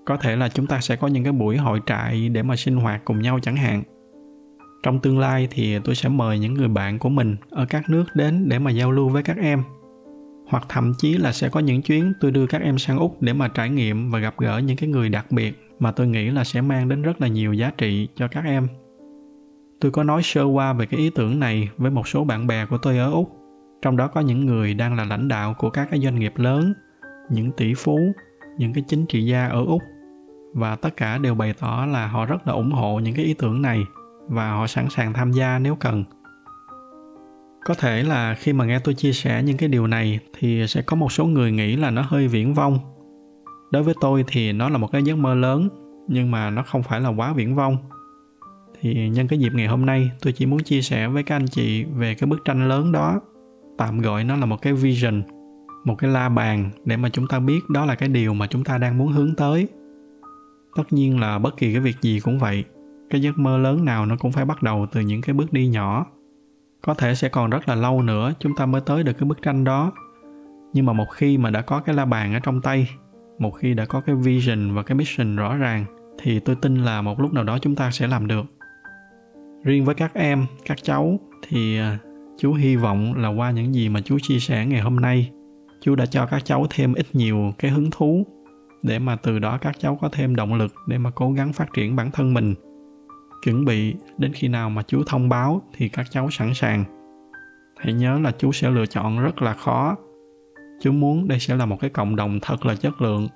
Có 0.05 0.17
thể 0.17 0.35
là 0.35 0.49
chúng 0.49 0.67
ta 0.67 0.81
sẽ 0.81 0.95
có 0.95 1.07
những 1.07 1.23
cái 1.23 1.33
buổi 1.33 1.57
hội 1.57 1.81
trại 1.85 2.29
để 2.29 2.43
mà 2.43 2.55
sinh 2.55 2.75
hoạt 2.75 3.05
cùng 3.05 3.21
nhau 3.21 3.39
chẳng 3.41 3.55
hạn. 3.55 3.83
Trong 4.85 4.99
tương 4.99 5.19
lai 5.19 5.47
thì 5.51 5.79
tôi 5.79 5.95
sẽ 5.95 6.09
mời 6.09 6.39
những 6.39 6.53
người 6.53 6.67
bạn 6.67 6.99
của 6.99 7.09
mình 7.09 7.35
ở 7.49 7.65
các 7.65 7.89
nước 7.89 8.03
đến 8.13 8.49
để 8.49 8.59
mà 8.59 8.71
giao 8.71 8.91
lưu 8.91 9.09
với 9.09 9.23
các 9.23 9.37
em. 9.37 9.63
Hoặc 10.47 10.65
thậm 10.69 10.93
chí 10.97 11.17
là 11.17 11.31
sẽ 11.31 11.49
có 11.49 11.59
những 11.59 11.81
chuyến 11.81 12.13
tôi 12.21 12.31
đưa 12.31 12.47
các 12.47 12.61
em 12.61 12.77
sang 12.77 12.99
Úc 12.99 13.21
để 13.21 13.33
mà 13.33 13.47
trải 13.47 13.69
nghiệm 13.69 14.11
và 14.11 14.19
gặp 14.19 14.35
gỡ 14.37 14.57
những 14.57 14.77
cái 14.77 14.89
người 14.89 15.09
đặc 15.09 15.31
biệt 15.31 15.75
mà 15.79 15.91
tôi 15.91 16.07
nghĩ 16.07 16.29
là 16.29 16.43
sẽ 16.43 16.61
mang 16.61 16.89
đến 16.89 17.01
rất 17.01 17.21
là 17.21 17.27
nhiều 17.27 17.53
giá 17.53 17.71
trị 17.77 18.07
cho 18.15 18.27
các 18.27 18.45
em. 18.45 18.67
Tôi 19.79 19.91
có 19.91 20.03
nói 20.03 20.23
sơ 20.23 20.43
qua 20.43 20.73
về 20.73 20.85
cái 20.85 20.99
ý 20.99 21.09
tưởng 21.15 21.39
này 21.39 21.69
với 21.77 21.91
một 21.91 22.07
số 22.07 22.23
bạn 22.23 22.47
bè 22.47 22.65
của 22.65 22.77
tôi 22.77 22.97
ở 22.97 23.11
Úc 23.11 23.35
trong 23.81 23.97
đó 23.97 24.07
có 24.07 24.21
những 24.21 24.45
người 24.45 24.73
đang 24.73 24.95
là 24.95 25.05
lãnh 25.05 25.27
đạo 25.27 25.53
của 25.57 25.69
các 25.69 25.87
cái 25.91 25.99
doanh 25.99 26.19
nghiệp 26.19 26.33
lớn, 26.35 26.73
những 27.29 27.51
tỷ 27.51 27.73
phú, 27.73 27.99
những 28.57 28.73
cái 28.73 28.83
chính 28.87 29.05
trị 29.05 29.25
gia 29.25 29.47
ở 29.47 29.65
úc 29.65 29.81
và 30.53 30.75
tất 30.75 30.97
cả 30.97 31.17
đều 31.17 31.35
bày 31.35 31.53
tỏ 31.59 31.87
là 31.91 32.07
họ 32.07 32.25
rất 32.25 32.47
là 32.47 32.53
ủng 32.53 32.71
hộ 32.71 32.99
những 32.99 33.15
cái 33.15 33.25
ý 33.25 33.33
tưởng 33.33 33.61
này 33.61 33.85
và 34.27 34.51
họ 34.51 34.67
sẵn 34.67 34.89
sàng 34.89 35.13
tham 35.13 35.31
gia 35.31 35.59
nếu 35.59 35.75
cần. 35.75 36.03
Có 37.65 37.73
thể 37.73 38.03
là 38.03 38.35
khi 38.35 38.53
mà 38.53 38.65
nghe 38.65 38.79
tôi 38.79 38.93
chia 38.93 39.11
sẻ 39.11 39.43
những 39.43 39.57
cái 39.57 39.69
điều 39.69 39.87
này 39.87 40.19
thì 40.39 40.67
sẽ 40.67 40.81
có 40.81 40.95
một 40.95 41.11
số 41.11 41.25
người 41.25 41.51
nghĩ 41.51 41.75
là 41.75 41.91
nó 41.91 42.01
hơi 42.01 42.27
viễn 42.27 42.53
vông. 42.53 42.79
Đối 43.71 43.83
với 43.83 43.93
tôi 44.01 44.25
thì 44.27 44.51
nó 44.51 44.69
là 44.69 44.77
một 44.77 44.91
cái 44.91 45.03
giấc 45.03 45.15
mơ 45.15 45.35
lớn, 45.35 45.69
nhưng 46.07 46.31
mà 46.31 46.49
nó 46.49 46.63
không 46.63 46.83
phải 46.83 47.01
là 47.01 47.09
quá 47.09 47.33
viễn 47.33 47.55
vông. 47.55 47.77
Thì 48.81 49.09
nhân 49.09 49.27
cái 49.27 49.39
dịp 49.39 49.51
ngày 49.53 49.67
hôm 49.67 49.85
nay, 49.85 50.11
tôi 50.21 50.33
chỉ 50.33 50.45
muốn 50.45 50.63
chia 50.63 50.81
sẻ 50.81 51.07
với 51.07 51.23
các 51.23 51.35
anh 51.35 51.47
chị 51.47 51.83
về 51.83 52.15
cái 52.15 52.27
bức 52.27 52.45
tranh 52.45 52.69
lớn 52.69 52.91
đó, 52.91 53.21
tạm 53.77 54.01
gọi 54.01 54.23
nó 54.23 54.35
là 54.35 54.45
một 54.45 54.61
cái 54.61 54.73
vision, 54.73 55.23
một 55.85 55.95
cái 55.95 56.11
la 56.11 56.29
bàn 56.29 56.69
để 56.85 56.97
mà 56.97 57.09
chúng 57.09 57.27
ta 57.27 57.39
biết 57.39 57.69
đó 57.69 57.85
là 57.85 57.95
cái 57.95 58.09
điều 58.09 58.33
mà 58.33 58.47
chúng 58.47 58.63
ta 58.63 58.77
đang 58.77 58.97
muốn 58.97 59.11
hướng 59.11 59.35
tới. 59.35 59.67
Tất 60.75 60.93
nhiên 60.93 61.19
là 61.19 61.39
bất 61.39 61.57
kỳ 61.57 61.71
cái 61.73 61.81
việc 61.81 61.95
gì 62.01 62.19
cũng 62.19 62.39
vậy 62.39 62.63
cái 63.09 63.21
giấc 63.21 63.37
mơ 63.37 63.57
lớn 63.57 63.85
nào 63.85 64.05
nó 64.05 64.15
cũng 64.19 64.31
phải 64.31 64.45
bắt 64.45 64.63
đầu 64.63 64.87
từ 64.91 65.01
những 65.01 65.21
cái 65.21 65.33
bước 65.33 65.53
đi 65.53 65.67
nhỏ. 65.67 66.05
Có 66.81 66.93
thể 66.93 67.15
sẽ 67.15 67.29
còn 67.29 67.49
rất 67.49 67.69
là 67.69 67.75
lâu 67.75 68.01
nữa 68.01 68.33
chúng 68.39 68.55
ta 68.55 68.65
mới 68.65 68.81
tới 68.81 69.03
được 69.03 69.13
cái 69.13 69.29
bức 69.29 69.41
tranh 69.41 69.63
đó. 69.63 69.91
Nhưng 70.73 70.85
mà 70.85 70.93
một 70.93 71.05
khi 71.13 71.37
mà 71.37 71.49
đã 71.49 71.61
có 71.61 71.79
cái 71.79 71.95
la 71.95 72.05
bàn 72.05 72.33
ở 72.33 72.39
trong 72.39 72.61
tay, 72.61 72.89
một 73.39 73.51
khi 73.51 73.73
đã 73.73 73.85
có 73.85 74.01
cái 74.01 74.15
vision 74.15 74.75
và 74.75 74.83
cái 74.83 74.95
mission 74.95 75.35
rõ 75.35 75.55
ràng, 75.55 75.85
thì 76.21 76.39
tôi 76.39 76.55
tin 76.55 76.75
là 76.75 77.01
một 77.01 77.19
lúc 77.19 77.33
nào 77.33 77.43
đó 77.43 77.57
chúng 77.61 77.75
ta 77.75 77.91
sẽ 77.91 78.07
làm 78.07 78.27
được. 78.27 78.45
Riêng 79.63 79.85
với 79.85 79.95
các 79.95 80.13
em, 80.13 80.45
các 80.65 80.77
cháu 80.83 81.19
thì 81.47 81.77
à, 81.77 81.97
chú 82.37 82.53
hy 82.53 82.75
vọng 82.75 83.13
là 83.17 83.29
qua 83.29 83.51
những 83.51 83.73
gì 83.73 83.89
mà 83.89 84.01
chú 84.01 84.17
chia 84.21 84.39
sẻ 84.39 84.65
ngày 84.65 84.81
hôm 84.81 84.95
nay, 84.95 85.31
chú 85.81 85.95
đã 85.95 86.05
cho 86.05 86.25
các 86.25 86.45
cháu 86.45 86.67
thêm 86.69 86.93
ít 86.93 87.05
nhiều 87.13 87.51
cái 87.57 87.71
hứng 87.71 87.91
thú 87.91 88.25
để 88.83 88.99
mà 88.99 89.15
từ 89.15 89.39
đó 89.39 89.57
các 89.61 89.75
cháu 89.79 89.97
có 90.01 90.09
thêm 90.11 90.35
động 90.35 90.53
lực 90.53 90.73
để 90.87 90.97
mà 90.97 91.09
cố 91.09 91.31
gắng 91.31 91.53
phát 91.53 91.73
triển 91.73 91.95
bản 91.95 92.11
thân 92.11 92.33
mình 92.33 92.55
chuẩn 93.45 93.65
bị 93.65 93.95
đến 94.17 94.33
khi 94.33 94.47
nào 94.47 94.69
mà 94.69 94.81
chú 94.87 95.03
thông 95.07 95.29
báo 95.29 95.61
thì 95.73 95.89
các 95.89 96.05
cháu 96.11 96.29
sẵn 96.31 96.53
sàng 96.53 96.83
hãy 97.77 97.93
nhớ 97.93 98.19
là 98.19 98.31
chú 98.37 98.51
sẽ 98.51 98.69
lựa 98.69 98.85
chọn 98.85 99.19
rất 99.19 99.41
là 99.41 99.53
khó 99.53 99.95
chú 100.81 100.91
muốn 100.91 101.27
đây 101.27 101.39
sẽ 101.39 101.55
là 101.55 101.65
một 101.65 101.77
cái 101.79 101.89
cộng 101.89 102.15
đồng 102.15 102.39
thật 102.41 102.65
là 102.65 102.75
chất 102.75 103.01
lượng, 103.01 103.27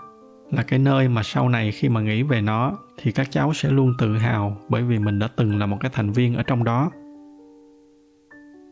là 0.51 0.63
cái 0.63 0.79
nơi 0.79 1.09
mà 1.09 1.23
sau 1.23 1.49
này 1.49 1.71
khi 1.71 1.89
mà 1.89 2.01
nghĩ 2.01 2.23
về 2.23 2.41
nó 2.41 2.77
thì 2.97 3.11
các 3.11 3.31
cháu 3.31 3.53
sẽ 3.53 3.69
luôn 3.69 3.93
tự 3.99 4.17
hào 4.17 4.57
bởi 4.69 4.83
vì 4.83 4.99
mình 4.99 5.19
đã 5.19 5.27
từng 5.35 5.59
là 5.59 5.65
một 5.65 5.77
cái 5.79 5.91
thành 5.93 6.11
viên 6.11 6.35
ở 6.35 6.43
trong 6.43 6.63
đó 6.63 6.91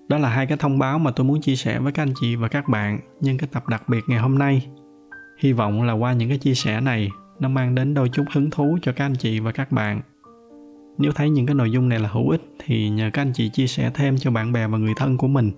đó 0.10 0.18
là 0.18 0.30
hai 0.30 0.46
cái 0.46 0.58
thông 0.58 0.80
báo 0.80 1.00
mà 1.00 1.12
tôi 1.12 1.26
muốn 1.26 1.42
chia 1.42 1.56
sẻ 1.56 1.80
với 1.80 1.92
các 1.92 2.04
anh 2.04 2.14
chị 2.22 2.36
và 2.36 2.48
các 2.48 2.70
bạn 2.70 3.00
nhân 3.22 3.38
cái 3.38 3.50
tập 3.52 3.68
đặc 3.68 3.90
biệt 3.90 4.04
ngày 4.08 4.20
hôm 4.20 4.38
nay. 4.38 4.68
Hy 5.40 5.54
vọng 5.54 5.84
là 5.84 5.94
qua 5.94 6.14
những 6.14 6.30
cái 6.30 6.38
chia 6.38 6.54
sẻ 6.54 6.82
này, 6.82 7.10
nó 7.40 7.50
mang 7.50 7.76
đến 7.76 7.94
đôi 7.94 8.10
chút 8.10 8.24
hứng 8.34 8.50
thú 8.50 8.78
cho 8.82 8.92
các 8.92 9.06
anh 9.06 9.16
chị 9.16 9.40
và 9.40 9.52
các 9.52 9.72
bạn. 9.72 10.02
Nếu 10.98 11.12
thấy 11.12 11.30
những 11.30 11.46
cái 11.46 11.56
nội 11.56 11.72
dung 11.72 11.90
này 11.90 12.00
là 12.00 12.10
hữu 12.10 12.30
ích 12.30 12.42
thì 12.60 12.90
nhờ 12.90 13.10
các 13.14 13.22
anh 13.22 13.34
chị 13.34 13.50
chia 13.50 13.68
sẻ 13.68 13.92
thêm 13.94 14.18
cho 14.18 14.32
bạn 14.32 14.54
bè 14.54 14.68
và 14.68 14.78
người 14.78 14.94
thân 14.98 15.18
của 15.18 15.28
mình. 15.28 15.52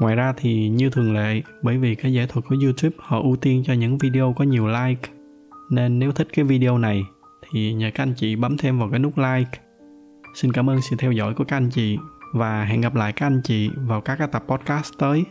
Ngoài 0.00 0.16
ra 0.16 0.32
thì 0.36 0.68
như 0.68 0.90
thường 0.90 1.14
lệ, 1.14 1.42
bởi 1.62 1.78
vì 1.78 1.94
cái 1.94 2.12
giải 2.12 2.26
thuật 2.26 2.44
của 2.48 2.56
YouTube 2.62 2.96
họ 2.98 3.20
ưu 3.20 3.36
tiên 3.36 3.62
cho 3.66 3.72
những 3.72 3.98
video 3.98 4.34
có 4.36 4.44
nhiều 4.44 4.66
like, 4.66 5.08
nên 5.70 5.98
nếu 5.98 6.12
thích 6.12 6.28
cái 6.32 6.44
video 6.44 6.78
này 6.78 7.02
thì 7.50 7.72
nhờ 7.72 7.90
các 7.94 8.02
anh 8.02 8.14
chị 8.16 8.36
bấm 8.36 8.56
thêm 8.56 8.78
vào 8.78 8.88
cái 8.90 8.98
nút 8.98 9.18
like. 9.18 9.60
Xin 10.34 10.52
cảm 10.52 10.70
ơn 10.70 10.80
sự 10.82 10.96
theo 10.98 11.12
dõi 11.12 11.34
của 11.34 11.44
các 11.44 11.56
anh 11.56 11.70
chị 11.70 11.98
và 12.32 12.64
hẹn 12.64 12.80
gặp 12.80 12.94
lại 12.94 13.12
các 13.12 13.26
anh 13.26 13.40
chị 13.44 13.70
vào 13.86 14.00
các 14.00 14.16
cái 14.16 14.28
tập 14.32 14.44
podcast 14.48 14.92
tới 14.98 15.24